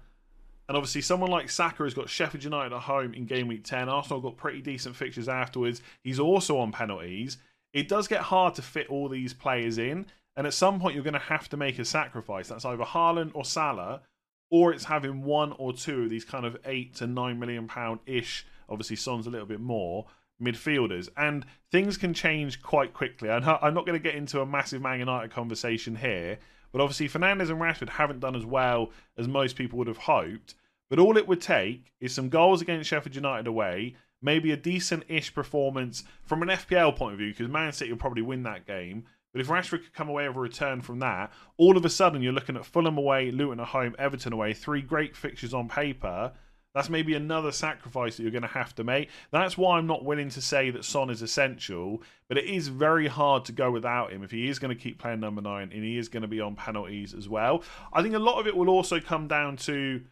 and 0.68 0.76
obviously 0.76 1.00
someone 1.00 1.30
like 1.30 1.50
Saka 1.50 1.84
has 1.84 1.94
got 1.94 2.08
Sheffield 2.08 2.44
United 2.44 2.74
at 2.74 2.82
home 2.82 3.14
in 3.14 3.26
game 3.26 3.48
week 3.48 3.64
10, 3.64 3.88
Arsenal 3.88 4.20
got 4.20 4.36
pretty 4.36 4.60
decent 4.60 4.96
fixtures 4.96 5.28
afterwards, 5.28 5.82
he's 6.02 6.18
also 6.20 6.58
on 6.58 6.72
penalties, 6.72 7.38
it 7.72 7.88
does 7.88 8.08
get 8.08 8.20
hard 8.20 8.54
to 8.54 8.62
fit 8.62 8.88
all 8.88 9.08
these 9.08 9.34
players 9.34 9.78
in, 9.78 10.06
and 10.36 10.46
at 10.46 10.54
some 10.54 10.80
point 10.80 10.94
you're 10.94 11.04
going 11.04 11.14
to 11.14 11.18
have 11.18 11.48
to 11.50 11.56
make 11.56 11.78
a 11.78 11.84
sacrifice. 11.84 12.48
That's 12.48 12.64
either 12.64 12.84
Haaland 12.84 13.32
or 13.34 13.44
Salah, 13.44 14.02
or 14.50 14.72
it's 14.72 14.84
having 14.84 15.22
one 15.22 15.52
or 15.58 15.72
two 15.72 16.04
of 16.04 16.10
these 16.10 16.24
kind 16.24 16.46
of 16.46 16.56
8 16.64 16.94
to 16.96 17.06
9 17.06 17.38
million 17.38 17.66
pound 17.66 18.00
ish, 18.06 18.46
obviously 18.68 18.96
Son's 18.96 19.26
a 19.26 19.30
little 19.30 19.46
bit 19.46 19.60
more, 19.60 20.06
midfielders, 20.40 21.08
and 21.16 21.44
things 21.70 21.96
can 21.96 22.14
change 22.14 22.62
quite 22.62 22.92
quickly. 22.92 23.30
I'm 23.30 23.42
not, 23.42 23.86
going 23.86 23.98
to 23.98 23.98
get 23.98 24.14
into 24.14 24.40
a 24.40 24.46
massive 24.46 24.82
Man 24.82 24.98
United 24.98 25.30
conversation 25.30 25.96
here, 25.96 26.38
but 26.74 26.80
obviously 26.80 27.08
Fernandes 27.08 27.50
and 27.50 27.60
Rashford 27.60 27.88
haven't 27.88 28.18
done 28.18 28.34
as 28.34 28.44
well 28.44 28.90
as 29.16 29.28
most 29.28 29.54
people 29.54 29.78
would 29.78 29.86
have 29.86 29.96
hoped. 29.96 30.56
But 30.90 30.98
all 30.98 31.16
it 31.16 31.28
would 31.28 31.40
take 31.40 31.92
is 32.00 32.12
some 32.12 32.28
goals 32.28 32.60
against 32.60 32.90
Sheffield 32.90 33.14
United 33.14 33.46
away, 33.46 33.94
maybe 34.20 34.50
a 34.50 34.56
decent-ish 34.56 35.32
performance 35.32 36.02
from 36.24 36.42
an 36.42 36.48
FPL 36.48 36.96
point 36.96 37.12
of 37.12 37.20
view, 37.20 37.30
because 37.30 37.46
Man 37.46 37.72
City 37.72 37.92
will 37.92 37.98
probably 38.00 38.22
win 38.22 38.42
that 38.42 38.66
game. 38.66 39.04
But 39.30 39.40
if 39.40 39.46
Rashford 39.46 39.84
could 39.84 39.94
come 39.94 40.08
away 40.08 40.26
with 40.26 40.36
a 40.36 40.40
return 40.40 40.80
from 40.80 40.98
that, 40.98 41.32
all 41.58 41.76
of 41.76 41.84
a 41.84 41.88
sudden 41.88 42.22
you're 42.22 42.32
looking 42.32 42.56
at 42.56 42.66
Fulham 42.66 42.98
away, 42.98 43.30
Luton 43.30 43.60
at 43.60 43.68
home, 43.68 43.94
Everton 43.96 44.32
away, 44.32 44.52
three 44.52 44.82
great 44.82 45.16
fixtures 45.16 45.54
on 45.54 45.68
paper 45.68 46.32
that's 46.74 46.90
maybe 46.90 47.14
another 47.14 47.52
sacrifice 47.52 48.16
that 48.16 48.22
you're 48.22 48.32
going 48.32 48.42
to 48.42 48.48
have 48.48 48.74
to 48.74 48.84
make. 48.84 49.08
That's 49.30 49.56
why 49.56 49.78
I'm 49.78 49.86
not 49.86 50.04
willing 50.04 50.28
to 50.30 50.42
say 50.42 50.70
that 50.70 50.84
Son 50.84 51.08
is 51.08 51.22
essential, 51.22 52.02
but 52.28 52.36
it 52.36 52.46
is 52.46 52.66
very 52.68 53.06
hard 53.06 53.44
to 53.44 53.52
go 53.52 53.70
without 53.70 54.12
him 54.12 54.24
if 54.24 54.32
he 54.32 54.48
is 54.48 54.58
going 54.58 54.76
to 54.76 54.82
keep 54.82 54.98
playing 54.98 55.20
number 55.20 55.40
nine 55.40 55.70
and 55.72 55.84
he 55.84 55.96
is 55.96 56.08
going 56.08 56.22
to 56.22 56.28
be 56.28 56.40
on 56.40 56.56
penalties 56.56 57.14
as 57.14 57.28
well. 57.28 57.62
I 57.92 58.02
think 58.02 58.14
a 58.14 58.18
lot 58.18 58.40
of 58.40 58.48
it 58.48 58.56
will 58.56 58.68
also 58.68 58.98
come 58.98 59.28
down 59.28 59.56
to, 59.58 60.02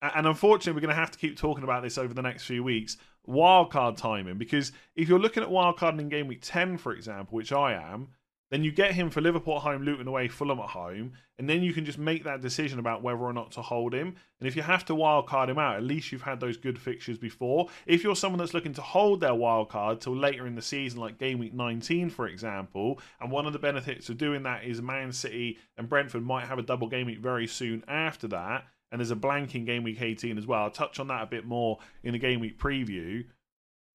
and 0.00 0.26
unfortunately, 0.26 0.74
we're 0.74 0.86
going 0.86 0.94
to 0.94 1.00
have 1.00 1.10
to 1.10 1.18
keep 1.18 1.36
talking 1.36 1.64
about 1.64 1.82
this 1.82 1.98
over 1.98 2.14
the 2.14 2.22
next 2.22 2.44
few 2.44 2.62
weeks 2.62 2.96
wildcard 3.28 3.96
timing 3.96 4.36
because 4.36 4.70
if 4.96 5.08
you're 5.08 5.18
looking 5.18 5.42
at 5.42 5.48
wildcarding 5.48 5.98
in 5.98 6.10
game 6.10 6.28
week 6.28 6.40
10 6.42 6.76
for 6.76 6.92
example 6.92 7.34
which 7.34 7.52
i 7.52 7.72
am 7.72 8.08
then 8.50 8.62
you 8.62 8.70
get 8.70 8.92
him 8.92 9.10
for 9.10 9.20
Liverpool 9.20 9.56
at 9.56 9.62
home, 9.62 9.82
Luton 9.82 10.06
away, 10.06 10.28
Fulham 10.28 10.60
at 10.60 10.68
home, 10.68 11.12
and 11.38 11.48
then 11.48 11.62
you 11.62 11.72
can 11.72 11.84
just 11.84 11.98
make 11.98 12.24
that 12.24 12.42
decision 12.42 12.78
about 12.78 13.02
whether 13.02 13.18
or 13.18 13.32
not 13.32 13.50
to 13.52 13.62
hold 13.62 13.94
him. 13.94 14.14
And 14.38 14.46
if 14.46 14.54
you 14.54 14.62
have 14.62 14.84
to 14.86 14.94
wild 14.94 15.26
card 15.26 15.48
him 15.48 15.58
out, 15.58 15.76
at 15.76 15.82
least 15.82 16.12
you've 16.12 16.22
had 16.22 16.40
those 16.40 16.56
good 16.56 16.78
fixtures 16.78 17.18
before. 17.18 17.68
If 17.86 18.04
you're 18.04 18.14
someone 18.14 18.38
that's 18.38 18.54
looking 18.54 18.74
to 18.74 18.82
hold 18.82 19.20
their 19.20 19.34
wild 19.34 19.70
card 19.70 20.00
till 20.00 20.14
later 20.14 20.46
in 20.46 20.54
the 20.54 20.62
season, 20.62 21.00
like 21.00 21.18
game 21.18 21.38
week 21.38 21.54
19, 21.54 22.10
for 22.10 22.28
example, 22.28 23.00
and 23.20 23.30
one 23.30 23.46
of 23.46 23.52
the 23.52 23.58
benefits 23.58 24.08
of 24.08 24.18
doing 24.18 24.42
that 24.44 24.64
is 24.64 24.82
Man 24.82 25.10
City 25.10 25.58
and 25.78 25.88
Brentford 25.88 26.22
might 26.22 26.46
have 26.46 26.58
a 26.58 26.62
double 26.62 26.88
game 26.88 27.06
week 27.06 27.20
very 27.20 27.46
soon 27.46 27.82
after 27.88 28.28
that, 28.28 28.66
and 28.92 29.00
there's 29.00 29.10
a 29.10 29.16
blank 29.16 29.54
in 29.54 29.64
game 29.64 29.82
week 29.82 30.00
18 30.00 30.38
as 30.38 30.46
well. 30.46 30.62
I'll 30.62 30.70
touch 30.70 31.00
on 31.00 31.08
that 31.08 31.22
a 31.22 31.26
bit 31.26 31.46
more 31.46 31.78
in 32.02 32.12
the 32.12 32.18
game 32.18 32.40
week 32.40 32.58
preview. 32.58 33.24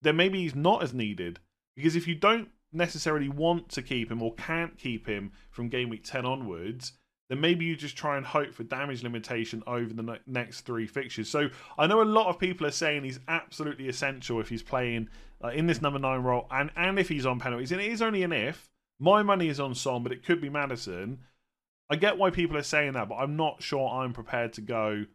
Then 0.02 0.16
maybe 0.16 0.42
he's 0.42 0.54
not 0.54 0.82
as 0.82 0.92
needed 0.92 1.38
because 1.76 1.96
if 1.96 2.06
you 2.06 2.14
don't 2.14 2.48
necessarily 2.72 3.28
want 3.28 3.68
to 3.70 3.82
keep 3.82 4.10
him 4.10 4.22
or 4.22 4.34
can't 4.34 4.78
keep 4.78 5.06
him 5.06 5.32
from 5.50 5.68
game 5.68 5.88
week 5.88 6.04
10 6.04 6.24
onwards, 6.24 6.92
then 7.28 7.40
maybe 7.40 7.64
you 7.64 7.76
just 7.76 7.96
try 7.96 8.16
and 8.16 8.26
hope 8.26 8.52
for 8.52 8.64
damage 8.64 9.02
limitation 9.02 9.62
over 9.66 9.92
the 9.92 10.18
next 10.26 10.62
three 10.62 10.86
fixtures. 10.86 11.28
So 11.28 11.48
I 11.78 11.86
know 11.86 12.02
a 12.02 12.04
lot 12.04 12.26
of 12.26 12.38
people 12.38 12.66
are 12.66 12.72
saying 12.72 13.04
he's 13.04 13.20
absolutely 13.28 13.88
essential 13.88 14.40
if 14.40 14.48
he's 14.48 14.62
playing 14.62 15.08
uh, 15.42 15.48
in 15.48 15.66
this 15.66 15.80
number 15.80 15.98
nine 15.98 16.22
role 16.22 16.46
and, 16.50 16.70
and 16.76 16.98
if 16.98 17.08
he's 17.08 17.26
on 17.26 17.38
penalties. 17.38 17.72
And 17.72 17.80
it 17.80 17.90
is 17.90 18.02
only 18.02 18.22
an 18.22 18.32
if. 18.32 18.68
My 18.98 19.22
money 19.22 19.48
is 19.48 19.60
on 19.60 19.74
Son, 19.74 20.02
but 20.02 20.12
it 20.12 20.24
could 20.24 20.40
be 20.40 20.50
Maddison. 20.50 21.20
I 21.88 21.96
get 21.96 22.18
why 22.18 22.30
people 22.30 22.56
are 22.56 22.62
saying 22.62 22.92
that, 22.92 23.08
but 23.08 23.16
I'm 23.16 23.36
not 23.36 23.62
sure 23.62 23.88
I'm 23.88 24.12
prepared 24.12 24.52
to 24.54 24.60
go 24.60 25.06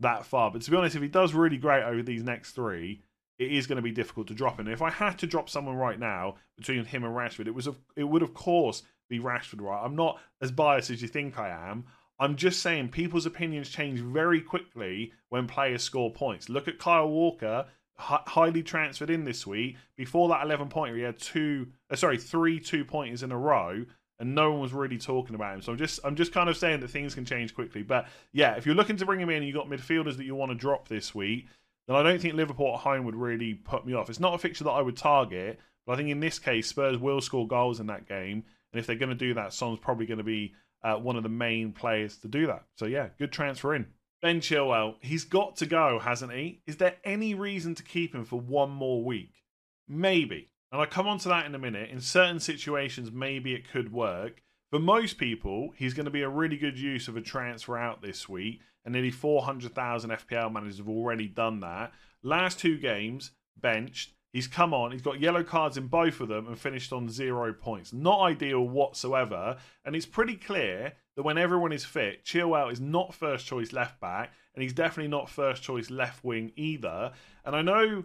that 0.00 0.24
far. 0.24 0.50
But 0.50 0.62
to 0.62 0.70
be 0.70 0.76
honest, 0.76 0.96
if 0.96 1.02
he 1.02 1.08
does 1.08 1.34
really 1.34 1.56
great 1.56 1.82
over 1.82 2.02
these 2.02 2.22
next 2.22 2.52
three, 2.52 3.02
it 3.38 3.50
is 3.50 3.66
going 3.66 3.76
to 3.76 3.82
be 3.82 3.90
difficult 3.90 4.28
to 4.28 4.34
drop 4.34 4.60
him. 4.60 4.68
If 4.68 4.82
I 4.82 4.90
had 4.90 5.18
to 5.18 5.26
drop 5.26 5.48
someone 5.48 5.76
right 5.76 5.98
now 5.98 6.36
between 6.56 6.84
him 6.84 7.04
and 7.04 7.14
Rashford, 7.14 7.46
it 7.46 7.54
was 7.54 7.66
a, 7.66 7.74
it 7.96 8.04
would 8.04 8.22
of 8.22 8.34
course 8.34 8.82
be 9.08 9.18
Rashford. 9.18 9.60
Right, 9.60 9.82
I'm 9.84 9.96
not 9.96 10.20
as 10.40 10.50
biased 10.52 10.90
as 10.90 11.02
you 11.02 11.08
think 11.08 11.38
I 11.38 11.48
am. 11.48 11.84
I'm 12.18 12.36
just 12.36 12.60
saying 12.60 12.90
people's 12.90 13.26
opinions 13.26 13.68
change 13.70 14.00
very 14.00 14.40
quickly 14.40 15.12
when 15.30 15.48
players 15.48 15.82
score 15.82 16.12
points. 16.12 16.48
Look 16.48 16.68
at 16.68 16.78
Kyle 16.78 17.08
Walker, 17.08 17.66
highly 17.96 18.62
transferred 18.62 19.10
in 19.10 19.24
this 19.24 19.46
week. 19.46 19.76
Before 19.96 20.28
that 20.28 20.44
11 20.44 20.68
pointer, 20.68 20.96
he 20.96 21.02
had 21.02 21.18
two, 21.18 21.68
uh, 21.90 21.96
sorry, 21.96 22.18
three 22.18 22.60
two 22.60 22.84
pointers 22.84 23.22
in 23.22 23.32
a 23.32 23.38
row. 23.38 23.84
and 24.20 24.34
no 24.34 24.52
one 24.52 24.60
was 24.60 24.72
really 24.72 24.96
talking 24.96 25.34
about 25.34 25.54
him. 25.54 25.62
So 25.62 25.72
I'm 25.72 25.78
just 25.78 26.00
I'm 26.04 26.14
just 26.14 26.32
kind 26.32 26.48
of 26.48 26.56
saying 26.56 26.80
that 26.80 26.90
things 26.90 27.14
can 27.14 27.24
change 27.24 27.54
quickly. 27.54 27.82
But 27.82 28.06
yeah, 28.32 28.54
if 28.54 28.64
you're 28.64 28.74
looking 28.76 28.96
to 28.98 29.06
bring 29.06 29.20
him 29.20 29.30
in, 29.30 29.38
and 29.38 29.46
you've 29.46 29.56
got 29.56 29.68
midfielders 29.68 30.16
that 30.16 30.24
you 30.24 30.36
want 30.36 30.52
to 30.52 30.56
drop 30.56 30.88
this 30.88 31.14
week, 31.14 31.46
then 31.86 31.96
I 31.96 32.02
don't 32.02 32.20
think 32.20 32.34
Liverpool 32.34 32.74
at 32.74 32.80
home 32.80 33.04
would 33.04 33.16
really 33.16 33.54
put 33.54 33.86
me 33.86 33.94
off. 33.94 34.08
It's 34.08 34.20
not 34.20 34.34
a 34.34 34.38
fixture 34.38 34.64
that 34.64 34.70
I 34.70 34.82
would 34.82 34.96
target, 34.96 35.58
but 35.86 35.92
I 35.92 35.96
think 35.96 36.10
in 36.10 36.20
this 36.20 36.38
case 36.38 36.68
Spurs 36.68 36.98
will 36.98 37.20
score 37.20 37.46
goals 37.46 37.80
in 37.80 37.86
that 37.88 38.08
game, 38.08 38.44
and 38.72 38.80
if 38.80 38.86
they're 38.86 38.96
going 38.96 39.10
to 39.10 39.14
do 39.14 39.34
that, 39.34 39.52
Son's 39.52 39.78
probably 39.78 40.06
going 40.06 40.18
to 40.18 40.24
be 40.24 40.54
uh, 40.82 40.94
one 40.94 41.16
of 41.16 41.22
the 41.22 41.28
main 41.28 41.72
players 41.72 42.16
to 42.18 42.28
do 42.28 42.46
that. 42.46 42.64
So 42.76 42.86
yeah, 42.86 43.08
good 43.18 43.32
transfer 43.32 43.74
in. 43.74 43.86
Ben 44.22 44.40
Chilwell, 44.40 44.94
he's 45.00 45.24
got 45.24 45.56
to 45.56 45.66
go, 45.66 45.98
hasn't 45.98 46.32
he? 46.32 46.62
Is 46.66 46.76
there 46.78 46.96
any 47.04 47.34
reason 47.34 47.74
to 47.74 47.82
keep 47.82 48.14
him 48.14 48.24
for 48.24 48.40
one 48.40 48.70
more 48.70 49.04
week? 49.04 49.44
Maybe. 49.86 50.48
And 50.72 50.80
I'll 50.80 50.88
come 50.88 51.06
on 51.06 51.18
to 51.18 51.28
that 51.28 51.46
in 51.46 51.54
a 51.54 51.58
minute. 51.58 51.90
In 51.90 52.00
certain 52.00 52.40
situations, 52.40 53.12
maybe 53.12 53.54
it 53.54 53.70
could 53.70 53.92
work. 53.92 54.42
For 54.70 54.78
most 54.78 55.18
people, 55.18 55.72
he's 55.76 55.94
going 55.94 56.06
to 56.06 56.10
be 56.10 56.22
a 56.22 56.28
really 56.28 56.56
good 56.56 56.78
use 56.78 57.06
of 57.06 57.16
a 57.16 57.20
transfer 57.20 57.76
out 57.76 58.02
this 58.02 58.28
week, 58.28 58.60
and 58.84 58.92
nearly 58.92 59.10
400,000 59.10 60.10
FPL 60.10 60.52
managers 60.52 60.78
have 60.78 60.88
already 60.88 61.28
done 61.28 61.60
that. 61.60 61.92
Last 62.22 62.58
two 62.58 62.78
games, 62.78 63.32
benched. 63.60 64.12
He's 64.32 64.48
come 64.48 64.74
on, 64.74 64.90
he's 64.90 65.02
got 65.02 65.20
yellow 65.20 65.44
cards 65.44 65.76
in 65.76 65.86
both 65.86 66.20
of 66.20 66.26
them 66.28 66.48
and 66.48 66.58
finished 66.58 66.92
on 66.92 67.08
zero 67.08 67.52
points. 67.52 67.92
Not 67.92 68.20
ideal 68.20 68.66
whatsoever. 68.66 69.58
And 69.84 69.94
it's 69.94 70.06
pretty 70.06 70.34
clear 70.34 70.94
that 71.16 71.22
when 71.22 71.38
everyone 71.38 71.72
is 71.72 71.84
fit, 71.84 72.24
Chilwell 72.24 72.72
is 72.72 72.80
not 72.80 73.14
first 73.14 73.46
choice 73.46 73.72
left 73.72 74.00
back, 74.00 74.32
and 74.54 74.62
he's 74.62 74.72
definitely 74.72 75.10
not 75.10 75.30
first 75.30 75.62
choice 75.62 75.88
left 75.88 76.24
wing 76.24 76.50
either. 76.56 77.12
And 77.44 77.54
I 77.54 77.62
know 77.62 78.04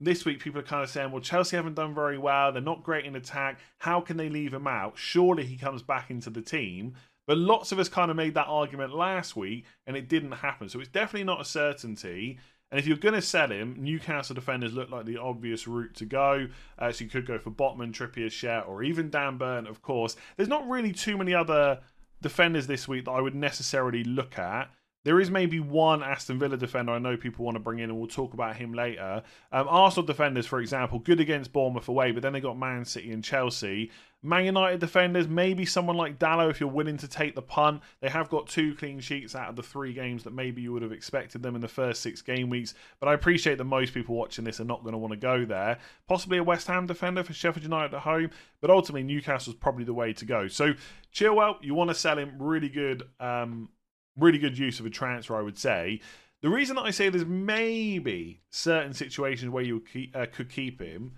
this 0.00 0.24
week 0.24 0.40
people 0.40 0.60
are 0.60 0.64
kind 0.64 0.82
of 0.82 0.90
saying, 0.90 1.12
well, 1.12 1.20
Chelsea 1.20 1.56
haven't 1.56 1.74
done 1.74 1.94
very 1.94 2.18
well. 2.18 2.52
They're 2.52 2.62
not 2.62 2.82
great 2.82 3.04
in 3.04 3.16
attack. 3.16 3.60
How 3.78 4.00
can 4.00 4.16
they 4.16 4.28
leave 4.28 4.52
him 4.52 4.66
out? 4.66 4.94
Surely 4.96 5.44
he 5.44 5.56
comes 5.56 5.82
back 5.82 6.10
into 6.10 6.30
the 6.30 6.40
team. 6.40 6.94
But 7.26 7.38
lots 7.38 7.70
of 7.72 7.78
us 7.78 7.88
kind 7.88 8.10
of 8.10 8.16
made 8.16 8.34
that 8.34 8.48
argument 8.48 8.94
last 8.94 9.36
week 9.36 9.64
and 9.86 9.96
it 9.96 10.08
didn't 10.08 10.32
happen. 10.32 10.68
So 10.68 10.80
it's 10.80 10.88
definitely 10.88 11.24
not 11.24 11.40
a 11.40 11.44
certainty. 11.44 12.38
And 12.70 12.78
if 12.78 12.86
you're 12.86 12.96
going 12.96 13.14
to 13.14 13.22
sell 13.22 13.50
him, 13.50 13.76
Newcastle 13.78 14.34
defenders 14.34 14.72
look 14.72 14.90
like 14.90 15.04
the 15.04 15.16
obvious 15.16 15.66
route 15.66 15.94
to 15.96 16.06
go. 16.06 16.48
Uh, 16.78 16.92
so 16.92 17.04
you 17.04 17.10
could 17.10 17.26
go 17.26 17.38
for 17.38 17.50
Botman, 17.50 17.92
Trippier, 17.92 18.26
Schär, 18.26 18.66
or 18.68 18.82
even 18.82 19.10
Dan 19.10 19.38
Burn, 19.38 19.66
of 19.66 19.82
course. 19.82 20.16
There's 20.36 20.48
not 20.48 20.68
really 20.68 20.92
too 20.92 21.16
many 21.16 21.34
other 21.34 21.80
defenders 22.22 22.66
this 22.66 22.86
week 22.86 23.06
that 23.06 23.12
I 23.12 23.20
would 23.20 23.34
necessarily 23.34 24.04
look 24.04 24.38
at. 24.38 24.70
There 25.02 25.18
is 25.18 25.30
maybe 25.30 25.60
one 25.60 26.02
Aston 26.02 26.38
Villa 26.38 26.58
defender 26.58 26.92
I 26.92 26.98
know 26.98 27.16
people 27.16 27.44
want 27.44 27.54
to 27.54 27.60
bring 27.60 27.78
in, 27.78 27.88
and 27.88 27.98
we'll 27.98 28.06
talk 28.06 28.34
about 28.34 28.56
him 28.56 28.74
later. 28.74 29.22
Um, 29.50 29.66
Arsenal 29.68 30.06
defenders, 30.06 30.46
for 30.46 30.60
example, 30.60 30.98
good 30.98 31.20
against 31.20 31.54
Bournemouth 31.54 31.88
away, 31.88 32.12
but 32.12 32.22
then 32.22 32.34
they 32.34 32.40
got 32.40 32.58
Man 32.58 32.84
City 32.84 33.10
and 33.10 33.24
Chelsea. 33.24 33.90
Man 34.22 34.44
United 34.44 34.80
defenders, 34.80 35.26
maybe 35.28 35.64
someone 35.64 35.96
like 35.96 36.18
Dalot 36.18 36.50
if 36.50 36.60
you're 36.60 36.68
willing 36.68 36.98
to 36.98 37.08
take 37.08 37.34
the 37.34 37.42
punt. 37.42 37.80
They 38.00 38.10
have 38.10 38.28
got 38.28 38.48
two 38.48 38.74
clean 38.74 39.00
sheets 39.00 39.34
out 39.34 39.48
of 39.48 39.56
the 39.56 39.62
three 39.62 39.94
games 39.94 40.24
that 40.24 40.34
maybe 40.34 40.60
you 40.60 40.72
would 40.72 40.82
have 40.82 40.92
expected 40.92 41.42
them 41.42 41.54
in 41.54 41.62
the 41.62 41.68
first 41.68 42.02
six 42.02 42.20
game 42.20 42.50
weeks. 42.50 42.74
But 43.00 43.08
I 43.08 43.14
appreciate 43.14 43.56
that 43.58 43.64
most 43.64 43.94
people 43.94 44.14
watching 44.14 44.44
this 44.44 44.60
are 44.60 44.64
not 44.64 44.82
going 44.82 44.92
to 44.92 44.98
want 44.98 45.12
to 45.12 45.18
go 45.18 45.46
there. 45.46 45.78
Possibly 46.06 46.36
a 46.36 46.44
West 46.44 46.66
Ham 46.66 46.86
defender 46.86 47.24
for 47.24 47.32
Sheffield 47.32 47.64
United 47.64 47.94
at 47.94 48.02
home, 48.02 48.30
but 48.60 48.70
ultimately 48.70 49.04
Newcastle's 49.04 49.56
probably 49.56 49.84
the 49.84 49.94
way 49.94 50.12
to 50.12 50.24
go. 50.26 50.48
So 50.48 50.74
Chilwell, 51.14 51.56
you 51.62 51.74
want 51.74 51.88
to 51.88 51.94
sell 51.94 52.18
him, 52.18 52.34
really 52.38 52.68
good. 52.68 53.04
Um, 53.20 53.70
really 54.16 54.38
good 54.38 54.58
use 54.58 54.80
of 54.80 54.86
a 54.86 54.90
transfer, 54.90 55.36
I 55.36 55.42
would 55.42 55.58
say. 55.58 56.00
The 56.42 56.48
reason 56.48 56.76
that 56.76 56.82
I 56.82 56.90
say 56.90 57.08
there's 57.08 57.26
maybe 57.26 58.42
certain 58.50 58.92
situations 58.94 59.50
where 59.50 59.62
you 59.62 59.80
keep, 59.80 60.16
uh, 60.16 60.26
could 60.26 60.50
keep 60.50 60.80
him 60.80 61.12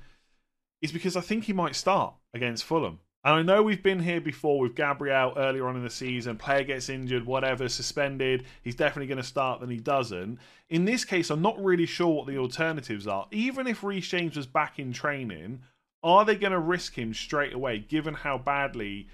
is 0.83 0.93
because 0.93 1.17
I 1.17 1.21
think 1.23 1.45
he 1.45 1.53
might 1.53 1.77
start 1.77 2.15
against 2.35 2.65
Fulham. 2.65 2.99
And 3.25 3.35
I 3.35 3.43
know 3.43 3.63
we've 3.63 3.83
been 3.83 4.01
here 4.01 4.21
before 4.21 4.59
with 4.59 4.75
Gabriel 4.75 5.33
earlier 5.37 5.69
on 5.69 5.77
in 5.77 5.85
the 5.85 5.91
season. 5.91 6.37
Player 6.37 6.65
gets 6.65 6.89
injured, 6.89 7.25
whatever, 7.25 7.69
suspended. 7.69 8.45
He's 8.63 8.75
definitely 8.75 9.07
going 9.07 9.19
to 9.19 9.23
start, 9.23 9.61
then 9.61 9.71
he 9.71 9.77
doesn't. 9.77 10.41
In 10.69 10.85
this 10.85 11.05
case, 11.05 11.31
I'm 11.31 11.41
not 11.41 11.63
really 11.63 11.87
sure 11.87 12.09
what 12.09 12.27
the 12.27 12.39
alternatives 12.39 13.07
are. 13.07 13.29
Even 13.31 13.69
if 13.69 13.85
Reece 13.85 14.09
James 14.09 14.37
was 14.37 14.49
back 14.49 14.81
in 14.81 14.93
training, 14.93 15.63
are 16.03 16.25
they 16.25 16.35
going 16.35 16.53
to 16.53 16.59
risk 16.59 16.99
him 16.99 17.15
straight 17.15 17.53
away, 17.53 17.79
given 17.79 18.15
how 18.15 18.39
badly 18.39 19.09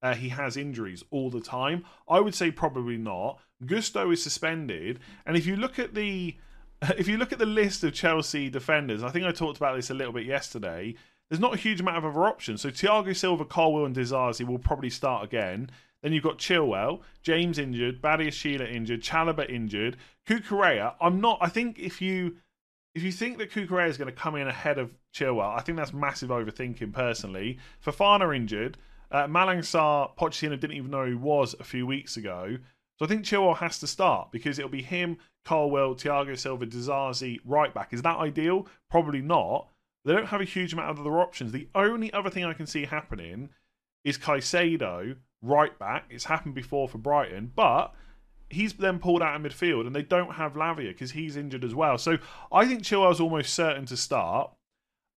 uh, 0.00 0.14
he 0.14 0.28
has 0.28 0.56
injuries 0.56 1.02
all 1.10 1.28
the 1.28 1.40
time? 1.40 1.84
I 2.08 2.20
would 2.20 2.36
say 2.36 2.52
probably 2.52 2.98
not. 2.98 3.40
Gusto 3.66 4.12
is 4.12 4.22
suspended, 4.22 5.00
and 5.26 5.36
if 5.36 5.44
you 5.44 5.56
look 5.56 5.76
at 5.76 5.94
the 5.94 6.36
if 6.98 7.08
you 7.08 7.16
look 7.16 7.32
at 7.32 7.38
the 7.38 7.46
list 7.46 7.84
of 7.84 7.92
Chelsea 7.92 8.48
defenders, 8.48 9.02
I 9.02 9.10
think 9.10 9.26
I 9.26 9.32
talked 9.32 9.58
about 9.58 9.76
this 9.76 9.90
a 9.90 9.94
little 9.94 10.12
bit 10.12 10.26
yesterday. 10.26 10.94
There's 11.28 11.40
not 11.40 11.54
a 11.54 11.58
huge 11.58 11.80
amount 11.80 11.98
of 11.98 12.04
other 12.04 12.26
options. 12.26 12.62
So 12.62 12.70
Thiago 12.70 13.14
Silva, 13.14 13.44
Colwill, 13.44 13.86
and 13.86 13.94
Disasi 13.94 14.46
will 14.46 14.58
probably 14.58 14.90
start 14.90 15.24
again. 15.24 15.70
Then 16.02 16.12
you've 16.12 16.24
got 16.24 16.38
Chilwell, 16.38 17.00
James 17.22 17.58
injured, 17.58 18.00
Badiashile 18.00 18.72
injured, 18.72 19.02
Chalobah 19.02 19.50
injured, 19.50 19.98
Cucurella. 20.26 20.94
I'm 21.00 21.20
not. 21.20 21.38
I 21.40 21.48
think 21.48 21.78
if 21.78 22.00
you 22.00 22.36
if 22.94 23.02
you 23.02 23.12
think 23.12 23.38
that 23.38 23.50
Cucurella 23.50 23.88
is 23.88 23.98
going 23.98 24.12
to 24.12 24.20
come 24.20 24.34
in 24.34 24.48
ahead 24.48 24.78
of 24.78 24.96
Chilwell, 25.14 25.56
I 25.56 25.60
think 25.60 25.76
that's 25.76 25.92
massive 25.92 26.30
overthinking. 26.30 26.92
Personally, 26.92 27.58
Fofana 27.84 28.34
injured. 28.34 28.78
Uh, 29.12 29.26
Malang 29.26 29.58
Sarr, 29.58 30.16
Pochettino 30.16 30.58
didn't 30.58 30.76
even 30.76 30.90
know 30.90 31.04
he 31.04 31.14
was 31.14 31.54
a 31.58 31.64
few 31.64 31.86
weeks 31.86 32.16
ago. 32.16 32.58
So 33.00 33.06
I 33.06 33.08
think 33.08 33.24
Chilwell 33.24 33.56
has 33.56 33.78
to 33.78 33.86
start 33.86 34.30
because 34.30 34.58
it'll 34.58 34.70
be 34.70 34.82
him, 34.82 35.16
Colwill, 35.46 35.94
Thiago 35.94 36.38
Silva, 36.38 36.66
Disasi, 36.66 37.40
right 37.46 37.72
back. 37.72 37.94
Is 37.94 38.02
that 38.02 38.18
ideal? 38.18 38.66
Probably 38.90 39.22
not. 39.22 39.68
They 40.04 40.12
don't 40.12 40.26
have 40.26 40.42
a 40.42 40.44
huge 40.44 40.74
amount 40.74 40.90
of 40.90 41.00
other 41.00 41.18
options. 41.18 41.50
The 41.52 41.68
only 41.74 42.12
other 42.12 42.28
thing 42.28 42.44
I 42.44 42.52
can 42.52 42.66
see 42.66 42.84
happening 42.84 43.48
is 44.04 44.18
Caicedo, 44.18 45.16
right 45.40 45.78
back. 45.78 46.04
It's 46.10 46.24
happened 46.24 46.54
before 46.54 46.88
for 46.88 46.98
Brighton, 46.98 47.52
but 47.56 47.94
he's 48.50 48.74
then 48.74 48.98
pulled 48.98 49.22
out 49.22 49.34
of 49.34 49.40
midfield 49.40 49.86
and 49.86 49.96
they 49.96 50.02
don't 50.02 50.34
have 50.34 50.52
Lavia 50.52 50.88
because 50.88 51.12
he's 51.12 51.36
injured 51.38 51.64
as 51.64 51.74
well. 51.74 51.96
So 51.96 52.18
I 52.52 52.66
think 52.66 52.82
Chilwell's 52.82 53.20
almost 53.20 53.54
certain 53.54 53.86
to 53.86 53.96
start. 53.96 54.52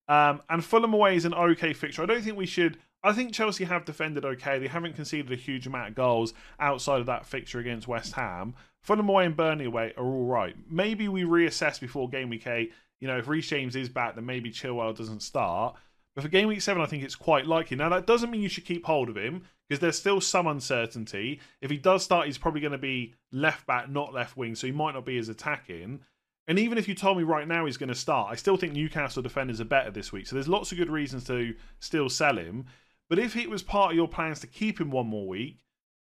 Um, 0.07 0.41
and 0.49 0.63
Fulham 0.63 0.93
away 0.93 1.17
is 1.17 1.25
an 1.25 1.33
okay 1.33 1.73
fixture. 1.73 2.03
I 2.03 2.05
don't 2.05 2.21
think 2.21 2.37
we 2.37 2.45
should 2.45 2.77
I 3.03 3.11
think 3.11 3.33
Chelsea 3.33 3.65
have 3.65 3.83
defended 3.83 4.23
okay. 4.23 4.59
They 4.59 4.67
haven't 4.67 4.95
conceded 4.95 5.31
a 5.31 5.35
huge 5.35 5.67
amount 5.67 5.89
of 5.89 5.95
goals 5.95 6.33
outside 6.59 7.01
of 7.01 7.05
that 7.07 7.25
fixture 7.25 7.59
against 7.59 7.87
West 7.87 8.13
Ham. 8.13 8.55
Fulham 8.81 9.09
away 9.09 9.25
and 9.25 9.35
Burnley 9.35 9.65
away 9.65 9.93
are 9.97 10.05
all 10.05 10.25
right. 10.25 10.55
Maybe 10.69 11.07
we 11.07 11.23
reassess 11.23 11.79
before 11.79 12.09
game 12.09 12.29
week 12.29 12.47
eight. 12.47 12.71
You 13.01 13.07
know, 13.07 13.17
if 13.17 13.27
Reece 13.27 13.49
James 13.49 13.75
is 13.75 13.89
back, 13.89 14.15
then 14.15 14.25
maybe 14.25 14.51
Chilwell 14.51 14.95
doesn't 14.95 15.21
start. 15.21 15.75
But 16.15 16.21
for 16.21 16.29
game 16.29 16.47
week 16.47 16.61
seven, 16.61 16.81
I 16.81 16.85
think 16.85 17.03
it's 17.03 17.15
quite 17.15 17.45
likely. 17.45 17.75
Now, 17.75 17.89
that 17.89 18.07
doesn't 18.07 18.31
mean 18.31 18.41
you 18.41 18.49
should 18.49 18.65
keep 18.65 18.85
hold 18.85 19.09
of 19.09 19.17
him 19.17 19.43
because 19.67 19.81
there's 19.81 19.97
still 19.97 20.21
some 20.21 20.47
uncertainty. 20.47 21.39
If 21.61 21.71
he 21.71 21.77
does 21.77 22.03
start, 22.03 22.27
he's 22.27 22.37
probably 22.37 22.61
going 22.61 22.71
to 22.71 22.77
be 22.77 23.15
left 23.31 23.65
back, 23.65 23.89
not 23.89 24.13
left 24.13 24.37
wing, 24.37 24.55
so 24.55 24.67
he 24.67 24.73
might 24.73 24.93
not 24.93 25.05
be 25.05 25.17
as 25.17 25.27
attacking. 25.27 26.01
And 26.47 26.59
even 26.59 26.77
if 26.77 26.87
you 26.87 26.93
told 26.95 27.17
me 27.17 27.23
right 27.23 27.47
now 27.47 27.65
he's 27.65 27.77
going 27.77 27.89
to 27.89 27.95
start, 27.95 28.31
I 28.31 28.35
still 28.35 28.57
think 28.57 28.73
Newcastle 28.73 29.23
defenders 29.23 29.61
are 29.61 29.65
better 29.65 29.91
this 29.91 30.11
week. 30.11 30.27
So 30.27 30.35
there's 30.35 30.47
lots 30.47 30.71
of 30.71 30.77
good 30.77 30.89
reasons 30.89 31.23
to 31.25 31.55
still 31.79 32.09
sell 32.09 32.37
him. 32.37 32.65
But 33.13 33.21
if 33.21 33.35
it 33.35 33.47
was 33.47 33.61
part 33.61 33.91
of 33.91 33.95
your 33.95 34.07
plans 34.07 34.39
to 34.39 34.47
keep 34.47 34.81
him 34.81 34.89
one 34.89 35.05
more 35.05 35.27
week, 35.27 35.59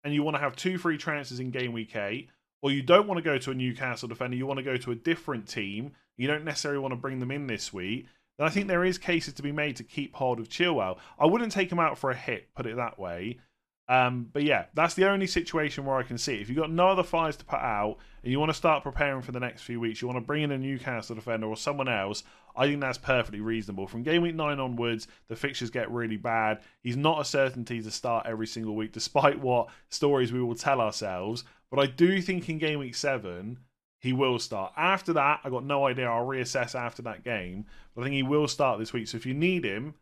and 0.06 0.14
you 0.14 0.24
want 0.24 0.38
to 0.38 0.40
have 0.40 0.56
two 0.56 0.78
free 0.78 0.98
transfers 0.98 1.42
in 1.42 1.52
game 1.52 1.74
week 1.74 1.98
eight, 1.98 2.30
or 2.62 2.72
you 2.72 2.82
don't 2.82 3.10
want 3.10 3.18
to 3.18 3.22
go 3.22 3.38
to 3.38 3.52
a 3.52 3.54
Newcastle 3.54 4.08
defender, 4.08 4.38
you 4.38 4.46
want 4.46 4.60
to 4.60 4.64
go 4.64 4.78
to 4.78 4.92
a 4.92 4.96
different 4.96 5.46
team, 5.46 5.92
you 6.16 6.28
don't 6.28 6.46
necessarily 6.46 6.80
want 6.80 6.94
to 6.94 6.96
bring 6.96 7.20
them 7.20 7.30
in 7.30 7.48
this 7.48 7.74
week, 7.74 8.08
then 8.38 8.48
I 8.48 8.50
think 8.50 8.70
there 8.70 8.86
is 8.86 8.98
cases 8.98 9.34
to 9.34 9.44
be 9.44 9.52
made 9.52 9.76
to 9.76 9.84
keep 9.84 10.16
hold 10.16 10.40
of 10.40 10.48
Chilwell. 10.48 10.98
I 11.20 11.26
wouldn't 11.26 11.52
take 11.52 11.70
him 11.70 11.78
out 11.78 11.98
for 11.98 12.10
a 12.10 12.16
hit, 12.16 12.56
put 12.56 12.68
it 12.68 12.78
that 12.78 12.98
way. 12.98 13.38
Um, 13.90 14.30
but 14.32 14.44
yeah, 14.44 14.66
that's 14.74 14.94
the 14.94 15.10
only 15.10 15.28
situation 15.28 15.86
where 15.86 15.98
I 15.98 16.04
can 16.04 16.18
see 16.18 16.36
it. 16.36 16.42
If 16.42 16.50
you've 16.50 16.58
got 16.58 16.72
no 16.72 16.88
other 16.88 17.04
fires 17.04 17.36
to 17.38 17.46
put 17.46 17.60
out 17.60 17.98
and 18.24 18.32
you 18.32 18.40
want 18.40 18.50
to 18.50 18.58
start 18.58 18.84
preparing 18.84 19.22
for 19.22 19.34
the 19.34 19.42
next 19.42 19.64
few 19.64 19.80
weeks, 19.80 20.02
you 20.02 20.08
want 20.08 20.18
to 20.18 20.26
bring 20.26 20.44
in 20.44 20.52
a 20.52 20.58
Newcastle 20.58 21.16
defender 21.16 21.48
or 21.48 21.58
someone 21.58 21.90
else, 21.90 22.24
I 22.56 22.66
think 22.66 22.80
that's 22.80 22.98
perfectly 22.98 23.42
reasonable. 23.42 23.88
From 23.88 24.04
game 24.04 24.22
week 24.22 24.36
nine 24.36 24.60
onwards, 24.60 25.08
the 25.28 25.36
fixtures 25.36 25.70
get 25.70 25.92
really 25.92 26.18
bad. 26.18 26.62
He's 26.82 26.96
not 26.96 27.20
a 27.20 27.26
certainty 27.26 27.82
to 27.82 27.92
start 27.92 28.26
every 28.26 28.48
single 28.48 28.76
week, 28.76 28.92
despite 28.94 29.40
what 29.40 29.68
stories 29.90 30.32
we 30.32 30.42
will 30.42 30.56
tell 30.56 30.80
ourselves. 30.80 31.44
But 31.70 31.80
I 31.80 31.88
do 31.88 32.22
think 32.22 32.48
in 32.50 32.60
game 32.60 32.80
week 32.80 32.96
seven, 32.96 33.60
he 34.00 34.14
will 34.14 34.40
start. 34.40 34.74
After 34.78 35.14
that, 35.14 35.42
I 35.44 35.50
got 35.50 35.66
no 35.66 35.88
idea. 35.88 36.10
I'll 36.10 36.26
reassess 36.26 36.76
after 36.76 37.02
that 37.04 37.24
game. 37.24 37.66
But 37.96 38.02
I 38.02 38.04
think 38.06 38.16
he 38.16 38.24
will 38.24 38.48
start 38.48 38.80
this 38.80 38.94
week. 38.94 39.08
So 39.08 39.18
if 39.18 39.26
you 39.26 39.34
need 39.34 39.66
him, 39.66 39.96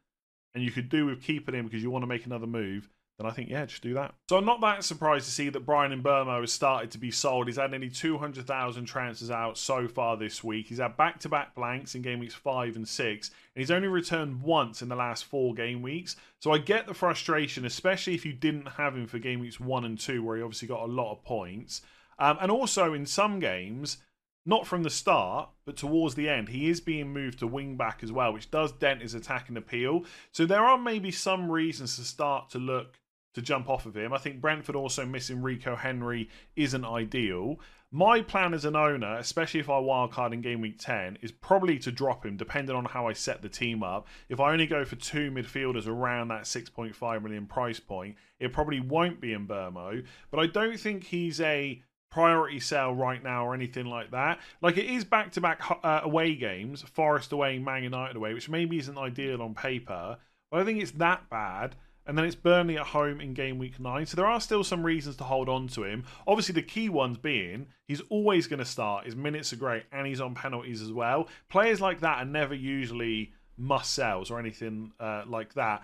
and 0.53 0.63
you 0.63 0.71
could 0.71 0.89
do 0.89 1.05
with 1.05 1.23
keeping 1.23 1.55
him 1.55 1.65
because 1.65 1.81
you 1.81 1.89
want 1.89 2.03
to 2.03 2.07
make 2.07 2.25
another 2.25 2.47
move, 2.47 2.89
then 3.21 3.29
I 3.29 3.33
think, 3.33 3.49
yeah, 3.49 3.65
just 3.65 3.83
do 3.83 3.93
that. 3.93 4.15
So 4.29 4.37
I'm 4.37 4.45
not 4.45 4.61
that 4.61 4.83
surprised 4.83 5.25
to 5.25 5.31
see 5.31 5.49
that 5.49 5.65
Bryan 5.65 6.01
Mbeumo 6.01 6.41
has 6.41 6.51
started 6.51 6.89
to 6.91 6.97
be 6.97 7.11
sold. 7.11 7.47
He's 7.47 7.57
had 7.57 7.69
nearly 7.69 7.89
200,000 7.89 8.85
transfers 8.85 9.29
out 9.29 9.57
so 9.57 9.87
far 9.87 10.17
this 10.17 10.43
week. 10.43 10.67
He's 10.67 10.79
had 10.79 10.97
back 10.97 11.19
to 11.19 11.29
back 11.29 11.53
blanks 11.53 11.93
in 11.93 12.01
game 12.01 12.19
weeks 12.19 12.33
five 12.33 12.75
and 12.75 12.87
six, 12.87 13.29
and 13.55 13.61
he's 13.61 13.71
only 13.71 13.87
returned 13.87 14.41
once 14.41 14.81
in 14.81 14.89
the 14.89 14.95
last 14.95 15.25
four 15.25 15.53
game 15.53 15.81
weeks. 15.81 16.15
So 16.39 16.51
I 16.51 16.57
get 16.57 16.87
the 16.87 16.93
frustration, 16.93 17.65
especially 17.65 18.15
if 18.15 18.25
you 18.25 18.33
didn't 18.33 18.67
have 18.67 18.95
him 18.95 19.05
for 19.05 19.19
game 19.19 19.39
weeks 19.39 19.59
one 19.59 19.85
and 19.85 19.99
two, 19.99 20.23
where 20.23 20.37
he 20.37 20.43
obviously 20.43 20.67
got 20.67 20.81
a 20.83 20.91
lot 20.91 21.11
of 21.11 21.23
points. 21.23 21.81
Um, 22.17 22.37
and 22.41 22.51
also 22.51 22.93
in 22.93 23.05
some 23.05 23.39
games, 23.39 23.97
not 24.45 24.65
from 24.65 24.83
the 24.83 24.89
start, 24.89 25.49
but 25.65 25.77
towards 25.77 26.15
the 26.15 26.27
end, 26.27 26.49
he 26.49 26.69
is 26.69 26.81
being 26.81 27.13
moved 27.13 27.39
to 27.39 27.47
wing 27.47 27.77
back 27.77 27.99
as 28.01 28.11
well, 28.11 28.33
which 28.33 28.49
does 28.49 28.71
dent 28.71 29.01
his 29.01 29.13
attacking 29.13 29.57
appeal. 29.57 30.03
So 30.31 30.45
there 30.45 30.65
are 30.65 30.77
maybe 30.77 31.11
some 31.11 31.51
reasons 31.51 31.95
to 31.97 32.03
start 32.03 32.49
to 32.51 32.57
look 32.57 32.99
to 33.33 33.41
jump 33.41 33.69
off 33.69 33.85
of 33.85 33.95
him. 33.95 34.13
I 34.13 34.17
think 34.17 34.41
Brentford 34.41 34.75
also 34.75 35.05
missing 35.05 35.41
Rico 35.41 35.75
Henry 35.75 36.29
isn't 36.55 36.85
ideal. 36.85 37.59
My 37.93 38.21
plan 38.21 38.53
as 38.53 38.63
an 38.63 38.75
owner, 38.75 39.17
especially 39.17 39.59
if 39.59 39.69
I 39.69 39.73
wildcard 39.73 40.33
in 40.33 40.41
game 40.41 40.61
week 40.61 40.79
10, 40.79 41.17
is 41.21 41.31
probably 41.31 41.77
to 41.79 41.91
drop 41.91 42.25
him 42.25 42.37
depending 42.37 42.75
on 42.75 42.85
how 42.85 43.07
I 43.07 43.13
set 43.13 43.41
the 43.41 43.49
team 43.49 43.83
up. 43.83 44.07
If 44.29 44.39
I 44.39 44.51
only 44.51 44.65
go 44.65 44.85
for 44.85 44.95
two 44.95 45.29
midfielders 45.29 45.87
around 45.87 46.29
that 46.29 46.43
6.5 46.43 47.21
million 47.21 47.47
price 47.47 47.81
point, 47.81 48.15
it 48.39 48.53
probably 48.53 48.79
won't 48.79 49.19
be 49.19 49.35
Mbeumo. 49.35 50.05
But 50.29 50.39
I 50.39 50.47
don't 50.47 50.79
think 50.79 51.03
he's 51.03 51.41
a 51.41 51.83
priority 52.09 52.59
sale 52.59 52.93
right 52.93 53.23
now 53.23 53.45
or 53.45 53.53
anything 53.53 53.85
like 53.85 54.11
that. 54.11 54.39
Like 54.61 54.77
it 54.77 54.85
is 54.85 55.03
back 55.03 55.31
to 55.33 55.41
back 55.41 55.61
away 55.83 56.35
games, 56.35 56.81
Forest 56.81 57.31
away, 57.31 57.59
Man 57.59 57.83
United 57.83 58.15
away, 58.15 58.33
which 58.33 58.49
maybe 58.49 58.77
isn't 58.79 58.97
ideal 58.97 59.41
on 59.41 59.53
paper, 59.53 60.17
but 60.49 60.61
I 60.61 60.63
think 60.65 60.81
it's 60.81 60.91
that 60.91 61.29
bad 61.29 61.75
and 62.11 62.17
then 62.17 62.25
it's 62.25 62.35
Burnley 62.35 62.77
at 62.77 62.87
home 62.87 63.21
in 63.21 63.33
game 63.33 63.57
week 63.57 63.79
nine. 63.79 64.05
So 64.05 64.17
there 64.17 64.25
are 64.25 64.41
still 64.41 64.65
some 64.65 64.85
reasons 64.85 65.15
to 65.15 65.23
hold 65.23 65.47
on 65.47 65.69
to 65.69 65.85
him. 65.85 66.03
Obviously, 66.27 66.51
the 66.51 66.61
key 66.61 66.89
ones 66.89 67.17
being 67.17 67.67
he's 67.87 68.01
always 68.09 68.47
going 68.47 68.59
to 68.59 68.65
start. 68.65 69.05
His 69.05 69.15
minutes 69.15 69.53
are 69.53 69.55
great, 69.55 69.83
and 69.93 70.05
he's 70.05 70.19
on 70.19 70.35
penalties 70.35 70.81
as 70.81 70.91
well. 70.91 71.29
Players 71.47 71.79
like 71.79 72.01
that 72.01 72.17
are 72.17 72.25
never 72.25 72.53
usually 72.53 73.31
must 73.55 73.93
sells 73.93 74.29
or 74.29 74.39
anything 74.39 74.91
uh, 74.99 75.23
like 75.25 75.53
that 75.53 75.83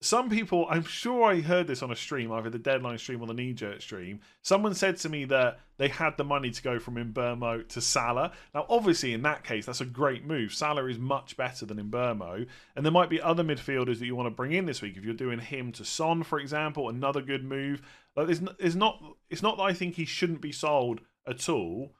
some 0.00 0.30
people, 0.30 0.66
I'm 0.70 0.84
sure 0.84 1.24
I 1.24 1.40
heard 1.40 1.66
this 1.66 1.82
on 1.82 1.90
a 1.90 1.96
stream, 1.96 2.30
either 2.30 2.50
the 2.50 2.58
deadline 2.58 2.98
stream 2.98 3.20
or 3.20 3.26
the 3.26 3.34
knee 3.34 3.52
jerk 3.52 3.82
stream. 3.82 4.20
Someone 4.42 4.74
said 4.74 4.96
to 4.98 5.08
me 5.08 5.24
that 5.24 5.58
they 5.76 5.88
had 5.88 6.16
the 6.16 6.24
money 6.24 6.50
to 6.50 6.62
go 6.62 6.78
from 6.78 6.94
Mbeumo 6.94 7.68
to 7.68 7.80
Salah. 7.80 8.32
Now, 8.54 8.66
obviously, 8.68 9.12
in 9.12 9.22
that 9.22 9.42
case, 9.42 9.66
that's 9.66 9.80
a 9.80 9.84
great 9.86 10.24
move. 10.24 10.54
Salah 10.54 10.86
is 10.86 10.98
much 10.98 11.36
better 11.36 11.66
than 11.66 11.90
Mbeumo, 11.90 12.46
and 12.76 12.84
there 12.84 12.92
might 12.92 13.10
be 13.10 13.20
other 13.20 13.42
midfielders 13.42 13.98
that 13.98 14.06
you 14.06 14.14
want 14.14 14.28
to 14.28 14.34
bring 14.34 14.52
in 14.52 14.66
this 14.66 14.82
week. 14.82 14.96
If 14.96 15.04
you're 15.04 15.14
doing 15.14 15.40
him 15.40 15.72
to 15.72 15.84
Son, 15.84 16.22
for 16.22 16.38
example, 16.38 16.88
another 16.88 17.20
good 17.20 17.44
move. 17.44 17.82
Like, 18.14 18.28
there's 18.28 18.76
not. 18.76 19.02
It's 19.30 19.42
not 19.42 19.56
that 19.56 19.64
I 19.64 19.72
think 19.72 19.96
he 19.96 20.04
shouldn't 20.04 20.40
be 20.40 20.52
sold 20.52 21.00
at 21.26 21.48
all. 21.48 21.94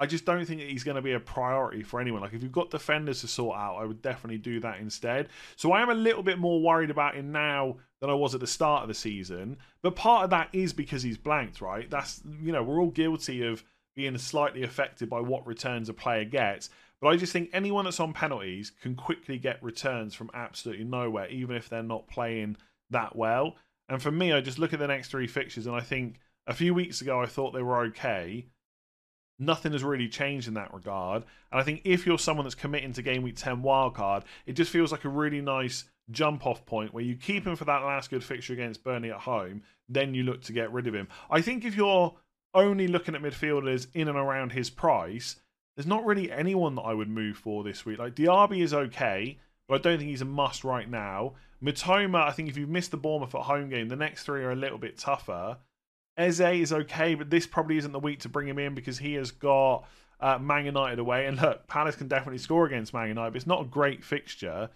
I 0.00 0.06
just 0.06 0.24
don't 0.24 0.44
think 0.44 0.60
he's 0.60 0.84
going 0.84 0.96
to 0.96 1.02
be 1.02 1.12
a 1.12 1.20
priority 1.20 1.82
for 1.82 2.00
anyone. 2.00 2.22
Like, 2.22 2.32
if 2.32 2.42
you've 2.42 2.50
got 2.50 2.70
defenders 2.70 3.20
to 3.20 3.28
sort 3.28 3.56
out, 3.56 3.76
I 3.76 3.84
would 3.84 4.02
definitely 4.02 4.38
do 4.38 4.58
that 4.60 4.80
instead. 4.80 5.28
So 5.56 5.72
I 5.72 5.80
am 5.80 5.90
a 5.90 5.94
little 5.94 6.22
bit 6.22 6.38
more 6.38 6.60
worried 6.60 6.90
about 6.90 7.14
him 7.14 7.30
now 7.30 7.76
than 8.00 8.10
I 8.10 8.14
was 8.14 8.34
at 8.34 8.40
the 8.40 8.46
start 8.46 8.82
of 8.82 8.88
the 8.88 8.94
season. 8.94 9.58
But 9.80 9.94
part 9.94 10.24
of 10.24 10.30
that 10.30 10.48
is 10.52 10.72
because 10.72 11.04
he's 11.04 11.18
blanked, 11.18 11.60
right? 11.60 11.88
That's, 11.88 12.20
you 12.40 12.50
know, 12.50 12.64
we're 12.64 12.80
all 12.80 12.90
guilty 12.90 13.46
of 13.46 13.62
being 13.94 14.18
slightly 14.18 14.64
affected 14.64 15.08
by 15.08 15.20
what 15.20 15.46
returns 15.46 15.88
a 15.88 15.94
player 15.94 16.24
gets. 16.24 16.70
But 17.00 17.08
I 17.08 17.16
just 17.16 17.32
think 17.32 17.50
anyone 17.52 17.84
that's 17.84 18.00
on 18.00 18.12
penalties 18.12 18.70
can 18.70 18.94
quickly 18.94 19.38
get 19.38 19.62
returns 19.62 20.14
from 20.14 20.30
absolutely 20.34 20.84
nowhere, 20.84 21.28
even 21.28 21.56
if 21.56 21.68
they're 21.68 21.82
not 21.82 22.08
playing 22.08 22.56
that 22.90 23.14
well. 23.14 23.56
And 23.88 24.00
for 24.00 24.10
me, 24.10 24.32
I 24.32 24.40
just 24.40 24.58
look 24.58 24.72
at 24.72 24.78
the 24.78 24.86
next 24.86 25.08
three 25.08 25.26
fixtures 25.26 25.66
and 25.66 25.76
I 25.76 25.80
think 25.80 26.20
a 26.46 26.54
few 26.54 26.74
weeks 26.74 27.00
ago 27.00 27.20
I 27.20 27.26
thought 27.26 27.52
they 27.52 27.62
were 27.62 27.86
okay 27.86 28.46
nothing 29.44 29.72
has 29.72 29.84
really 29.84 30.08
changed 30.08 30.48
in 30.48 30.54
that 30.54 30.72
regard. 30.72 31.24
And 31.50 31.60
I 31.60 31.64
think 31.64 31.82
if 31.84 32.06
you're 32.06 32.18
someone 32.18 32.44
that's 32.44 32.54
committing 32.54 32.92
to 32.94 33.02
game 33.02 33.22
week 33.22 33.36
10 33.36 33.62
wildcard, 33.62 34.24
it 34.46 34.52
just 34.52 34.70
feels 34.70 34.92
like 34.92 35.04
a 35.04 35.08
really 35.08 35.40
nice 35.40 35.84
jump 36.10 36.46
off 36.46 36.64
point 36.66 36.92
where 36.92 37.04
you 37.04 37.16
keep 37.16 37.46
him 37.46 37.56
for 37.56 37.64
that 37.64 37.84
last 37.84 38.10
good 38.10 38.24
fixture 38.24 38.52
against 38.52 38.84
Burnley 38.84 39.10
at 39.10 39.20
home, 39.20 39.62
then 39.88 40.14
you 40.14 40.22
look 40.22 40.42
to 40.42 40.52
get 40.52 40.72
rid 40.72 40.86
of 40.86 40.94
him. 40.94 41.08
I 41.30 41.40
think 41.40 41.64
if 41.64 41.76
you're 41.76 42.14
only 42.54 42.88
looking 42.88 43.14
at 43.14 43.22
midfielders 43.22 43.86
in 43.94 44.08
and 44.08 44.18
around 44.18 44.52
his 44.52 44.70
price, 44.70 45.36
there's 45.76 45.86
not 45.86 46.04
really 46.04 46.30
anyone 46.30 46.74
that 46.74 46.82
I 46.82 46.94
would 46.94 47.08
move 47.08 47.36
for 47.36 47.64
this 47.64 47.86
week. 47.86 47.98
Like 47.98 48.14
Diaby 48.14 48.62
is 48.62 48.74
okay, 48.74 49.38
but 49.68 49.80
I 49.80 49.82
don't 49.82 49.98
think 49.98 50.10
he's 50.10 50.22
a 50.22 50.26
must 50.26 50.64
right 50.64 50.88
now. 50.88 51.34
Mitoma, 51.62 52.22
I 52.22 52.32
think 52.32 52.48
if 52.48 52.56
you've 52.56 52.68
missed 52.68 52.90
the 52.90 52.96
Bournemouth 52.96 53.34
at 53.34 53.42
home 53.42 53.68
game, 53.68 53.88
the 53.88 53.96
next 53.96 54.24
three 54.24 54.42
are 54.42 54.50
a 54.50 54.56
little 54.56 54.78
bit 54.78 54.98
tougher. 54.98 55.58
Eze 56.16 56.40
is 56.40 56.72
okay, 56.72 57.14
but 57.14 57.30
this 57.30 57.46
probably 57.46 57.78
isn't 57.78 57.92
the 57.92 57.98
week 57.98 58.20
to 58.20 58.28
bring 58.28 58.48
him 58.48 58.58
in 58.58 58.74
because 58.74 58.98
he 58.98 59.14
has 59.14 59.30
got 59.30 59.84
uh, 60.20 60.38
Man 60.38 60.66
United 60.66 60.98
away. 60.98 61.26
And 61.26 61.40
look, 61.40 61.66
Palace 61.66 61.96
can 61.96 62.08
definitely 62.08 62.38
score 62.38 62.66
against 62.66 62.94
Man 62.94 63.08
United, 63.08 63.32
but 63.32 63.36
it's 63.36 63.46
not 63.46 63.62
a 63.62 63.68
great 63.68 64.04
fixture. 64.04 64.70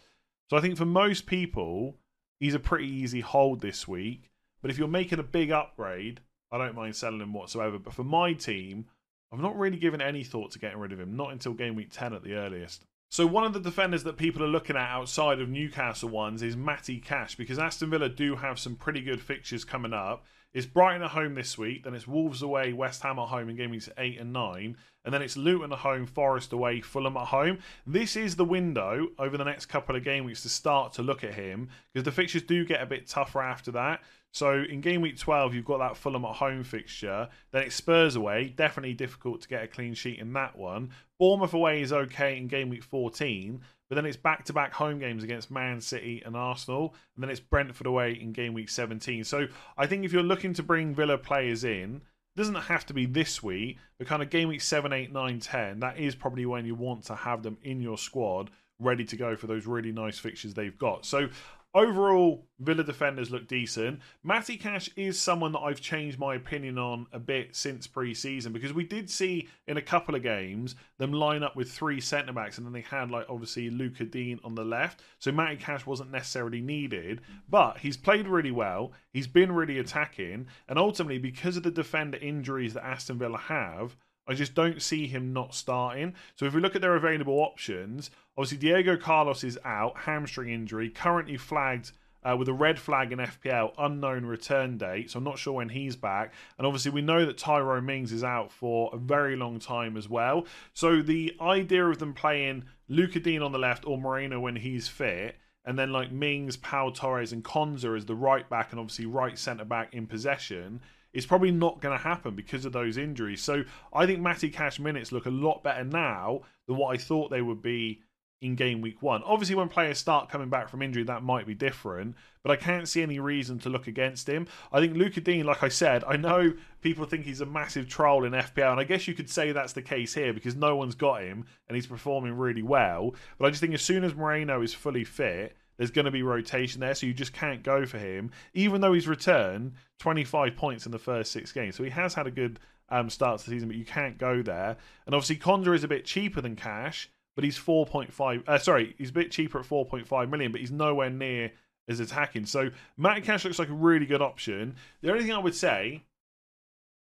So 0.50 0.56
I 0.56 0.60
think 0.60 0.76
for 0.76 0.86
most 0.86 1.26
people, 1.26 1.96
he's 2.40 2.54
a 2.54 2.58
pretty 2.58 2.88
easy 2.88 3.20
hold 3.20 3.60
this 3.60 3.86
week. 3.86 4.30
But 4.62 4.70
if 4.70 4.78
you're 4.78 4.88
making 4.88 5.18
a 5.18 5.24
big 5.24 5.50
upgrade, 5.50 6.20
I 6.50 6.58
don't 6.58 6.74
mind 6.74 6.96
selling 6.96 7.20
him 7.20 7.32
whatsoever. 7.32 7.78
But 7.78 7.94
for 7.94 8.04
my 8.04 8.32
team, 8.32 8.86
I've 9.32 9.40
not 9.40 9.58
really 9.58 9.76
given 9.76 10.00
any 10.00 10.24
thought 10.24 10.52
to 10.52 10.58
getting 10.58 10.78
rid 10.78 10.92
of 10.92 11.00
him, 11.00 11.16
not 11.16 11.32
until 11.32 11.52
game 11.52 11.74
week 11.74 11.90
10 11.92 12.12
at 12.14 12.22
the 12.22 12.34
earliest. 12.34 12.84
So 13.08 13.26
one 13.26 13.44
of 13.44 13.52
the 13.52 13.60
defenders 13.60 14.02
that 14.04 14.16
people 14.16 14.42
are 14.42 14.48
looking 14.48 14.76
at 14.76 14.90
outside 14.90 15.40
of 15.40 15.48
Newcastle 15.48 16.08
ones 16.08 16.42
is 16.42 16.56
Matty 16.56 16.98
Cash 16.98 17.36
because 17.36 17.58
Aston 17.58 17.90
Villa 17.90 18.08
do 18.08 18.36
have 18.36 18.58
some 18.58 18.74
pretty 18.74 19.00
good 19.00 19.20
fixtures 19.20 19.64
coming 19.64 19.92
up. 19.92 20.24
It's 20.56 20.64
Brighton 20.64 21.02
at 21.02 21.10
home 21.10 21.34
this 21.34 21.58
week, 21.58 21.84
then 21.84 21.92
it's 21.92 22.08
Wolves 22.08 22.40
away, 22.40 22.72
West 22.72 23.02
Ham 23.02 23.18
at 23.18 23.28
home 23.28 23.50
in 23.50 23.56
game 23.56 23.72
weeks 23.72 23.90
8 23.98 24.18
and 24.18 24.32
9, 24.32 24.74
and 25.04 25.12
then 25.12 25.20
it's 25.20 25.36
Luton 25.36 25.70
at 25.70 25.80
home, 25.80 26.06
Forest 26.06 26.50
away, 26.54 26.80
Fulham 26.80 27.18
at 27.18 27.26
home. 27.26 27.58
This 27.86 28.16
is 28.16 28.36
the 28.36 28.44
window 28.46 29.08
over 29.18 29.36
the 29.36 29.44
next 29.44 29.66
couple 29.66 29.94
of 29.94 30.02
game 30.02 30.24
weeks 30.24 30.40
to 30.44 30.48
start 30.48 30.94
to 30.94 31.02
look 31.02 31.22
at 31.24 31.34
him 31.34 31.68
because 31.92 32.06
the 32.06 32.10
fixtures 32.10 32.40
do 32.40 32.64
get 32.64 32.80
a 32.80 32.86
bit 32.86 33.06
tougher 33.06 33.42
after 33.42 33.70
that. 33.72 34.00
So 34.32 34.62
in 34.68 34.80
game 34.80 35.00
week 35.00 35.18
12, 35.18 35.54
you've 35.54 35.64
got 35.64 35.78
that 35.78 35.96
Fulham 35.96 36.24
at 36.24 36.36
home 36.36 36.62
fixture. 36.62 37.28
Then 37.52 37.62
it's 37.62 37.74
Spurs 37.74 38.16
away. 38.16 38.52
Definitely 38.56 38.94
difficult 38.94 39.40
to 39.42 39.48
get 39.48 39.64
a 39.64 39.68
clean 39.68 39.94
sheet 39.94 40.18
in 40.18 40.32
that 40.34 40.56
one. 40.56 40.90
Bournemouth 41.18 41.54
away 41.54 41.80
is 41.80 41.92
okay 41.92 42.36
in 42.36 42.46
game 42.46 42.68
week 42.68 42.82
14. 42.82 43.60
But 43.88 43.94
then 43.94 44.04
it's 44.04 44.16
back 44.16 44.44
to 44.46 44.52
back 44.52 44.72
home 44.72 44.98
games 44.98 45.22
against 45.22 45.50
Man 45.50 45.80
City 45.80 46.22
and 46.26 46.36
Arsenal. 46.36 46.94
And 47.14 47.22
then 47.22 47.30
it's 47.30 47.40
Brentford 47.40 47.86
away 47.86 48.12
in 48.20 48.32
game 48.32 48.52
week 48.52 48.68
17. 48.68 49.24
So 49.24 49.46
I 49.78 49.86
think 49.86 50.04
if 50.04 50.12
you're 50.12 50.22
looking 50.22 50.52
to 50.54 50.62
bring 50.62 50.94
Villa 50.94 51.16
players 51.16 51.64
in, 51.64 52.02
it 52.36 52.38
doesn't 52.38 52.54
have 52.54 52.84
to 52.86 52.94
be 52.94 53.06
this 53.06 53.42
week, 53.42 53.78
but 53.96 54.06
kind 54.06 54.22
of 54.22 54.28
game 54.28 54.48
week 54.48 54.60
7, 54.60 54.92
8, 54.92 55.10
9, 55.10 55.40
10, 55.40 55.80
that 55.80 55.98
is 55.98 56.14
probably 56.14 56.44
when 56.44 56.66
you 56.66 56.74
want 56.74 57.04
to 57.04 57.14
have 57.14 57.42
them 57.42 57.56
in 57.62 57.80
your 57.80 57.96
squad 57.96 58.50
ready 58.78 59.04
to 59.06 59.16
go 59.16 59.36
for 59.36 59.46
those 59.46 59.66
really 59.66 59.92
nice 59.92 60.18
fixtures 60.18 60.52
they've 60.52 60.76
got. 60.76 61.06
So 61.06 61.28
Overall, 61.76 62.46
Villa 62.58 62.82
defenders 62.82 63.30
look 63.30 63.46
decent. 63.48 64.00
Matty 64.24 64.56
Cash 64.56 64.88
is 64.96 65.20
someone 65.20 65.52
that 65.52 65.58
I've 65.58 65.82
changed 65.82 66.18
my 66.18 66.34
opinion 66.34 66.78
on 66.78 67.06
a 67.12 67.18
bit 67.18 67.54
since 67.54 67.86
pre 67.86 68.14
season 68.14 68.54
because 68.54 68.72
we 68.72 68.82
did 68.82 69.10
see 69.10 69.48
in 69.66 69.76
a 69.76 69.82
couple 69.82 70.14
of 70.14 70.22
games 70.22 70.74
them 70.96 71.12
line 71.12 71.42
up 71.42 71.54
with 71.54 71.70
three 71.70 72.00
centre 72.00 72.32
backs 72.32 72.56
and 72.56 72.66
then 72.66 72.72
they 72.72 72.80
had, 72.80 73.10
like, 73.10 73.26
obviously 73.28 73.68
Lucas 73.68 74.08
Digne 74.08 74.40
on 74.42 74.54
the 74.54 74.64
left. 74.64 75.02
So 75.18 75.32
Matty 75.32 75.56
Cash 75.56 75.84
wasn't 75.84 76.12
necessarily 76.12 76.62
needed, 76.62 77.20
but 77.50 77.76
he's 77.76 77.98
played 77.98 78.26
really 78.26 78.52
well. 78.52 78.92
He's 79.12 79.26
been 79.26 79.52
really 79.52 79.78
attacking. 79.78 80.46
And 80.70 80.78
ultimately, 80.78 81.18
because 81.18 81.58
of 81.58 81.62
the 81.62 81.70
defender 81.70 82.16
injuries 82.16 82.72
that 82.72 82.86
Aston 82.86 83.18
Villa 83.18 83.36
have, 83.36 83.96
I 84.28 84.34
just 84.34 84.54
don't 84.54 84.82
see 84.82 85.06
him 85.06 85.32
not 85.32 85.54
starting. 85.54 86.14
So 86.34 86.46
if 86.46 86.54
we 86.54 86.60
look 86.60 86.74
at 86.74 86.82
their 86.82 86.96
available 86.96 87.38
options, 87.38 88.10
obviously 88.36 88.58
Diego 88.58 88.96
Carlos 88.96 89.44
is 89.44 89.58
out, 89.64 89.96
hamstring 89.98 90.50
injury, 90.50 90.90
currently 90.90 91.36
flagged 91.36 91.92
uh, 92.24 92.36
with 92.36 92.48
a 92.48 92.52
red 92.52 92.78
flag 92.78 93.12
in 93.12 93.20
FPL, 93.20 93.72
unknown 93.78 94.26
return 94.26 94.76
date. 94.78 95.10
So 95.10 95.18
I'm 95.18 95.24
not 95.24 95.38
sure 95.38 95.52
when 95.52 95.68
he's 95.68 95.94
back. 95.94 96.32
And 96.58 96.66
obviously 96.66 96.90
we 96.90 97.02
know 97.02 97.24
that 97.24 97.38
Tyrone 97.38 97.86
Mings 97.86 98.10
is 98.10 98.24
out 98.24 98.50
for 98.50 98.90
a 98.92 98.98
very 98.98 99.36
long 99.36 99.60
time 99.60 99.96
as 99.96 100.08
well. 100.08 100.46
So 100.74 101.02
the 101.02 101.36
idea 101.40 101.86
of 101.86 101.98
them 101.98 102.14
playing 102.14 102.64
Lucas 102.88 103.22
Digne 103.22 103.42
on 103.42 103.52
the 103.52 103.58
left 103.58 103.86
or 103.86 103.98
Moreno 103.98 104.40
when 104.40 104.56
he's 104.56 104.88
fit 104.88 105.36
and 105.64 105.78
then 105.78 105.92
like 105.92 106.12
Mings, 106.12 106.56
Pau 106.56 106.90
Torres, 106.90 107.32
and 107.32 107.44
Konsa 107.44 107.96
as 107.96 108.06
the 108.06 108.14
right 108.14 108.48
back 108.48 108.70
and 108.70 108.80
obviously 108.80 109.06
right 109.06 109.38
centre 109.38 109.64
back 109.64 109.94
in 109.94 110.06
possession 110.06 110.80
it's 111.12 111.26
probably 111.26 111.50
not 111.50 111.80
going 111.80 111.96
to 111.96 112.02
happen 112.02 112.34
because 112.34 112.64
of 112.64 112.72
those 112.72 112.96
injuries. 112.96 113.42
So 113.42 113.64
I 113.92 114.06
think 114.06 114.20
Matty 114.20 114.50
Cash 114.50 114.78
minutes 114.78 115.12
look 115.12 115.26
a 115.26 115.30
lot 115.30 115.62
better 115.62 115.84
now 115.84 116.42
than 116.66 116.76
what 116.76 116.94
I 116.94 116.98
thought 116.98 117.30
they 117.30 117.42
would 117.42 117.62
be 117.62 118.02
in 118.42 118.54
game 118.54 118.80
week 118.80 119.02
one. 119.02 119.22
Obviously, 119.22 119.54
when 119.54 119.68
players 119.68 119.98
start 119.98 120.28
coming 120.28 120.50
back 120.50 120.68
from 120.68 120.82
injury, 120.82 121.04
that 121.04 121.22
might 121.22 121.46
be 121.46 121.54
different, 121.54 122.14
but 122.42 122.52
I 122.52 122.56
can't 122.56 122.88
see 122.88 123.02
any 123.02 123.18
reason 123.18 123.58
to 123.60 123.70
look 123.70 123.86
against 123.86 124.28
him. 124.28 124.46
I 124.72 124.80
think 124.80 124.94
Lucas 124.94 125.24
Digne, 125.24 125.42
like 125.42 125.62
I 125.62 125.68
said, 125.68 126.04
I 126.04 126.16
know 126.16 126.52
people 126.82 127.06
think 127.06 127.24
he's 127.24 127.40
a 127.40 127.46
massive 127.46 127.88
troll 127.88 128.24
in 128.24 128.32
FPL, 128.32 128.72
and 128.72 128.80
I 128.80 128.84
guess 128.84 129.08
you 129.08 129.14
could 129.14 129.30
say 129.30 129.52
that's 129.52 129.72
the 129.72 129.82
case 129.82 130.14
here 130.14 130.32
because 130.34 130.54
no 130.54 130.76
one's 130.76 130.94
got 130.94 131.22
him 131.22 131.46
and 131.68 131.76
he's 131.76 131.86
performing 131.86 132.34
really 132.34 132.62
well. 132.62 133.14
But 133.38 133.46
I 133.46 133.50
just 133.50 133.60
think 133.60 133.74
as 133.74 133.82
soon 133.82 134.04
as 134.04 134.14
Moreno 134.14 134.62
is 134.62 134.74
fully 134.74 135.04
fit, 135.04 135.56
there's 135.76 135.90
going 135.90 136.04
to 136.06 136.10
be 136.10 136.22
rotation 136.22 136.80
there, 136.80 136.94
so 136.94 137.06
you 137.06 137.14
just 137.14 137.32
can't 137.32 137.62
go 137.62 137.86
for 137.86 137.98
him, 137.98 138.30
even 138.54 138.80
though 138.80 138.92
he's 138.92 139.08
returned 139.08 139.74
25 139.98 140.56
points 140.56 140.86
in 140.86 140.92
the 140.92 140.98
first 140.98 141.32
six 141.32 141.52
games. 141.52 141.76
So 141.76 141.84
he 141.84 141.90
has 141.90 142.14
had 142.14 142.26
a 142.26 142.30
good 142.30 142.58
um, 142.88 143.10
start 143.10 143.40
to 143.40 143.44
the 143.44 143.56
season, 143.56 143.68
but 143.68 143.76
you 143.76 143.84
can't 143.84 144.18
go 144.18 144.42
there. 144.42 144.76
And 145.06 145.14
obviously, 145.14 145.36
Konsa 145.36 145.74
is 145.74 145.84
a 145.84 145.88
bit 145.88 146.04
cheaper 146.04 146.40
than 146.40 146.56
Cash, 146.56 147.10
but 147.34 147.44
he's 147.44 147.58
4.5. 147.58 148.48
Uh, 148.48 148.58
sorry, 148.58 148.94
he's 148.98 149.10
a 149.10 149.14
bit 149.14 149.30
cheaper 149.30 149.60
at 149.60 149.66
4.5 149.66 150.30
million, 150.30 150.52
but 150.52 150.60
he's 150.60 150.70
nowhere 150.70 151.10
near 151.10 151.52
as 151.88 152.00
attacking. 152.00 152.46
So 152.46 152.70
Matt 152.96 153.24
Cash 153.24 153.44
looks 153.44 153.58
like 153.58 153.68
a 153.68 153.74
really 153.74 154.06
good 154.06 154.22
option. 154.22 154.76
The 155.02 155.10
only 155.10 155.22
thing 155.22 155.32
I 155.32 155.38
would 155.38 155.54
say, 155.54 156.04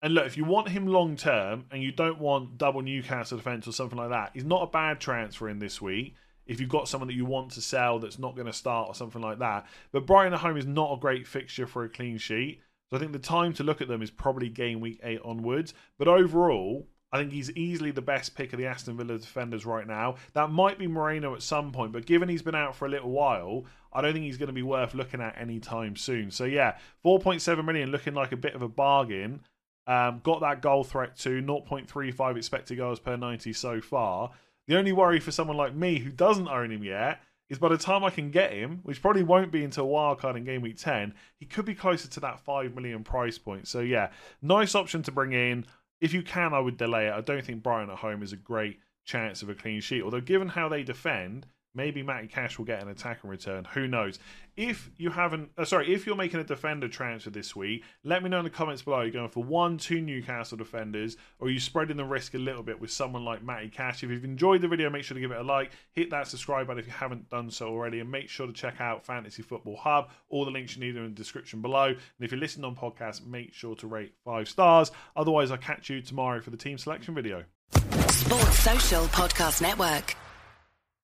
and 0.03 0.15
look, 0.15 0.27
if 0.27 0.37
you 0.37 0.45
want 0.45 0.69
him 0.69 0.87
long 0.87 1.17
term 1.17 1.67
and 1.71 1.83
you 1.83 1.93
don't 1.93 2.19
want 2.19 2.59
double 2.59 2.83
Newcastle 2.83 3.39
defence 3.39 3.67
or 3.67 3.73
something 3.73 3.99
like 3.99 4.11
that, 4.11 4.31
he's 4.35 4.45
not 4.45 4.63
a 4.63 4.67
bad 4.67 5.01
transfer 5.01 5.49
in 5.49 5.59
this 5.59 5.81
week 5.81 6.15
if 6.47 6.61
you've 6.61 6.69
got 6.69 6.89
someone 6.89 7.09
that 7.09 7.15
you 7.15 7.25
want 7.25 7.53
to 7.53 7.61
sell 7.61 7.99
that's 7.99 8.19
not 8.19 8.35
going 8.35 8.47
to 8.47 8.53
start 8.53 8.89
or 8.89 8.95
something 8.95 9.23
like 9.23 9.39
that. 9.41 9.67
But 9.93 10.07
Brighton 10.07 10.35
at 10.35 10.41
home 10.41 10.57
is 10.57 10.67
not 10.67 10.93
a 10.93 11.01
great 11.01 11.27
fixture 11.27 11.67
for 11.67 11.85
a 11.85 11.89
clean 11.89 12.19
sheet. 12.19 12.61
So 12.91 12.97
I 12.97 13.01
think 13.01 13.13
the 13.13 13.19
time 13.19 13.53
to 13.55 13.65
look 13.65 13.81
at 13.81 13.89
them 13.89 14.03
is 14.03 14.11
probably 14.11 14.49
game 14.49 14.81
week 14.81 15.01
eight 15.03 15.21
onwards. 15.25 15.75
But 15.99 16.09
overall, 16.09 16.87
I 17.13 17.19
think 17.19 17.33
he's 17.33 17.51
easily 17.53 17.91
the 17.91 18.03
best 18.03 18.35
pick 18.35 18.53
of 18.53 18.59
the 18.59 18.67
Aston 18.67 18.97
Villa 18.97 19.19
defenders 19.19 19.65
right 19.65 19.87
now. 19.87 20.17
That 20.35 20.51
might 20.51 20.79
be 20.79 20.87
Moreno 20.87 21.35
at 21.35 21.43
some 21.43 21.73
point, 21.73 21.93
but 21.93 22.07
given 22.07 22.29
he's 22.29 22.43
been 22.43 22.55
out 22.55 22.77
for 22.77 22.87
a 22.87 22.91
little 22.91 23.11
while, 23.11 23.65
I 23.93 24.03
don't 24.03 24.13
think 24.13 24.25
he's 24.25 24.37
going 24.37 24.49
to 24.49 24.53
be 24.53 24.63
worth 24.63 24.95
looking 24.95 25.21
at 25.21 25.41
anytime 25.41 25.97
soon. 25.97 26.31
So 26.31 26.45
yeah, 26.45 26.77
4.7 27.05 27.65
million 27.65 27.91
looking 27.91 28.15
like 28.15 28.33
a 28.33 28.37
bit 28.37 28.55
of 28.55 28.63
a 28.63 28.69
bargain. 28.69 29.41
Um, 29.87 30.21
got 30.25 30.41
that 30.41 30.63
goal 30.63 30.83
threat 30.83 31.17
too, 31.17 31.41
0.35 31.43 32.37
expected 32.37 32.77
goals 32.77 32.99
per 32.99 33.17
90 33.17 33.53
so 33.53 33.81
far. 33.81 34.33
The 34.67 34.77
only 34.77 34.93
worry 34.93 35.21
for 35.21 35.31
someone 35.31 35.57
like 35.57 35.75
me 35.75 35.99
who 35.99 36.11
doesn't 36.11 36.49
own 36.49 36.73
him 36.73 36.83
yet 36.83 37.21
is 37.49 37.59
by 37.59 37.69
the 37.69 37.79
time 37.79 38.03
I 38.03 38.11
can 38.11 38.31
get 38.31 38.53
him, 38.53 38.81
which 38.83 39.01
probably 39.01 39.23
won't 39.23 39.53
be 39.53 39.65
until 39.65 39.87
wildcard 39.87 40.37
in 40.37 40.45
game 40.45 40.63
week 40.63 40.77
10, 40.77 41.15
he 41.39 41.47
could 41.47 41.65
be 41.65 41.75
closer 41.75 42.09
to 42.09 42.21
that 42.21 42.41
5 42.41 42.75
million 42.75 43.05
price 43.05 43.39
point. 43.39 43.69
So, 43.69 43.81
yeah, 43.81 44.11
nice 44.43 44.75
option 44.75 45.03
to 45.05 45.13
bring 45.13 45.33
in. 45.33 45.67
If 46.01 46.13
you 46.13 46.23
can, 46.23 46.53
I 46.53 46.59
would 46.59 46.77
delay 46.77 47.07
it. 47.07 47.13
I 47.13 47.21
don't 47.21 47.45
think 47.45 47.63
Brighton 47.63 47.91
at 47.91 47.99
home 47.99 48.23
is 48.23 48.33
a 48.33 48.37
great 48.37 48.81
chance 49.05 49.43
of 49.43 49.49
a 49.49 49.55
clean 49.55 49.81
sheet. 49.81 50.03
Although, 50.03 50.21
given 50.21 50.49
how 50.49 50.69
they 50.69 50.83
defend, 50.83 51.47
Maybe 51.77 52.03
Matty 52.03 52.27
Cash 52.27 52.57
will 52.57 52.65
get 52.65 52.83
an 52.83 52.89
attack 52.89 53.21
in 53.23 53.29
return. 53.29 53.67
Who 53.75 53.87
knows? 53.87 54.19
If 54.57 54.91
you 54.97 55.11
haven't, 55.11 55.51
uh, 55.59 55.67
sorry, 55.67 55.93
if 55.93 56.07
you're 56.07 56.17
making 56.17 56.41
a 56.41 56.45
defender 56.45 56.89
transfer 56.89 57.29
this 57.29 57.55
week, 57.55 57.85
let 58.03 58.23
me 58.23 58.31
know 58.31 58.39
in 58.39 58.45
the 58.45 58.51
comments 58.51 58.81
below. 58.81 59.03
You're 59.03 59.11
going 59.11 59.29
for 59.29 59.45
one, 59.45 59.77
two 59.77 60.01
Newcastle 60.01 60.57
defenders, 60.57 61.19
or 61.39 61.51
you 61.51 61.61
spreading 61.61 61.99
the 61.99 62.05
risk 62.07 62.33
a 62.33 62.39
little 62.39 62.63
bit 62.63 62.81
with 62.81 62.91
someone 62.91 63.27
like 63.27 63.43
Matty 63.43 63.69
Cash? 63.69 64.03
If 64.03 64.09
you've 64.09 64.25
enjoyed 64.25 64.63
the 64.63 64.69
video, 64.69 64.89
make 64.89 65.05
sure 65.05 65.15
to 65.15 65.21
give 65.21 65.31
it 65.31 65.37
a 65.37 65.43
like, 65.43 65.73
hit 65.93 66.09
that 66.09 66.27
subscribe 66.27 66.67
button 66.67 66.81
if 66.81 66.87
you 66.87 66.93
haven't 66.93 67.29
done 67.29 67.51
so 67.51 67.69
already, 67.69 68.01
and 68.01 68.11
make 68.11 68.31
sure 68.31 68.47
to 68.47 68.53
check 68.55 68.81
out 68.81 69.05
Fantasy 69.05 69.43
Football 69.43 69.77
Hub. 69.77 70.09
All 70.31 70.47
the 70.47 70.51
links 70.51 70.75
you 70.75 70.83
need 70.83 70.97
are 70.97 71.05
in 71.05 71.11
the 71.11 71.17
description 71.17 71.61
below. 71.61 71.89
And 71.89 71.97
if 72.21 72.31
you're 72.31 72.41
listening 72.41 72.65
on 72.65 72.75
podcast, 72.75 73.27
make 73.27 73.53
sure 73.53 73.75
to 73.77 73.87
rate 73.87 74.15
five 74.25 74.49
stars. 74.49 74.91
Otherwise, 75.15 75.51
I'll 75.51 75.59
catch 75.59 75.91
you 75.91 76.01
tomorrow 76.01 76.41
for 76.41 76.49
the 76.49 76.57
team 76.57 76.79
selection 76.79 77.15
video. 77.15 77.45
Sports 78.09 78.59
Social 78.61 79.05
Podcast 79.05 79.61
Network. 79.61 80.17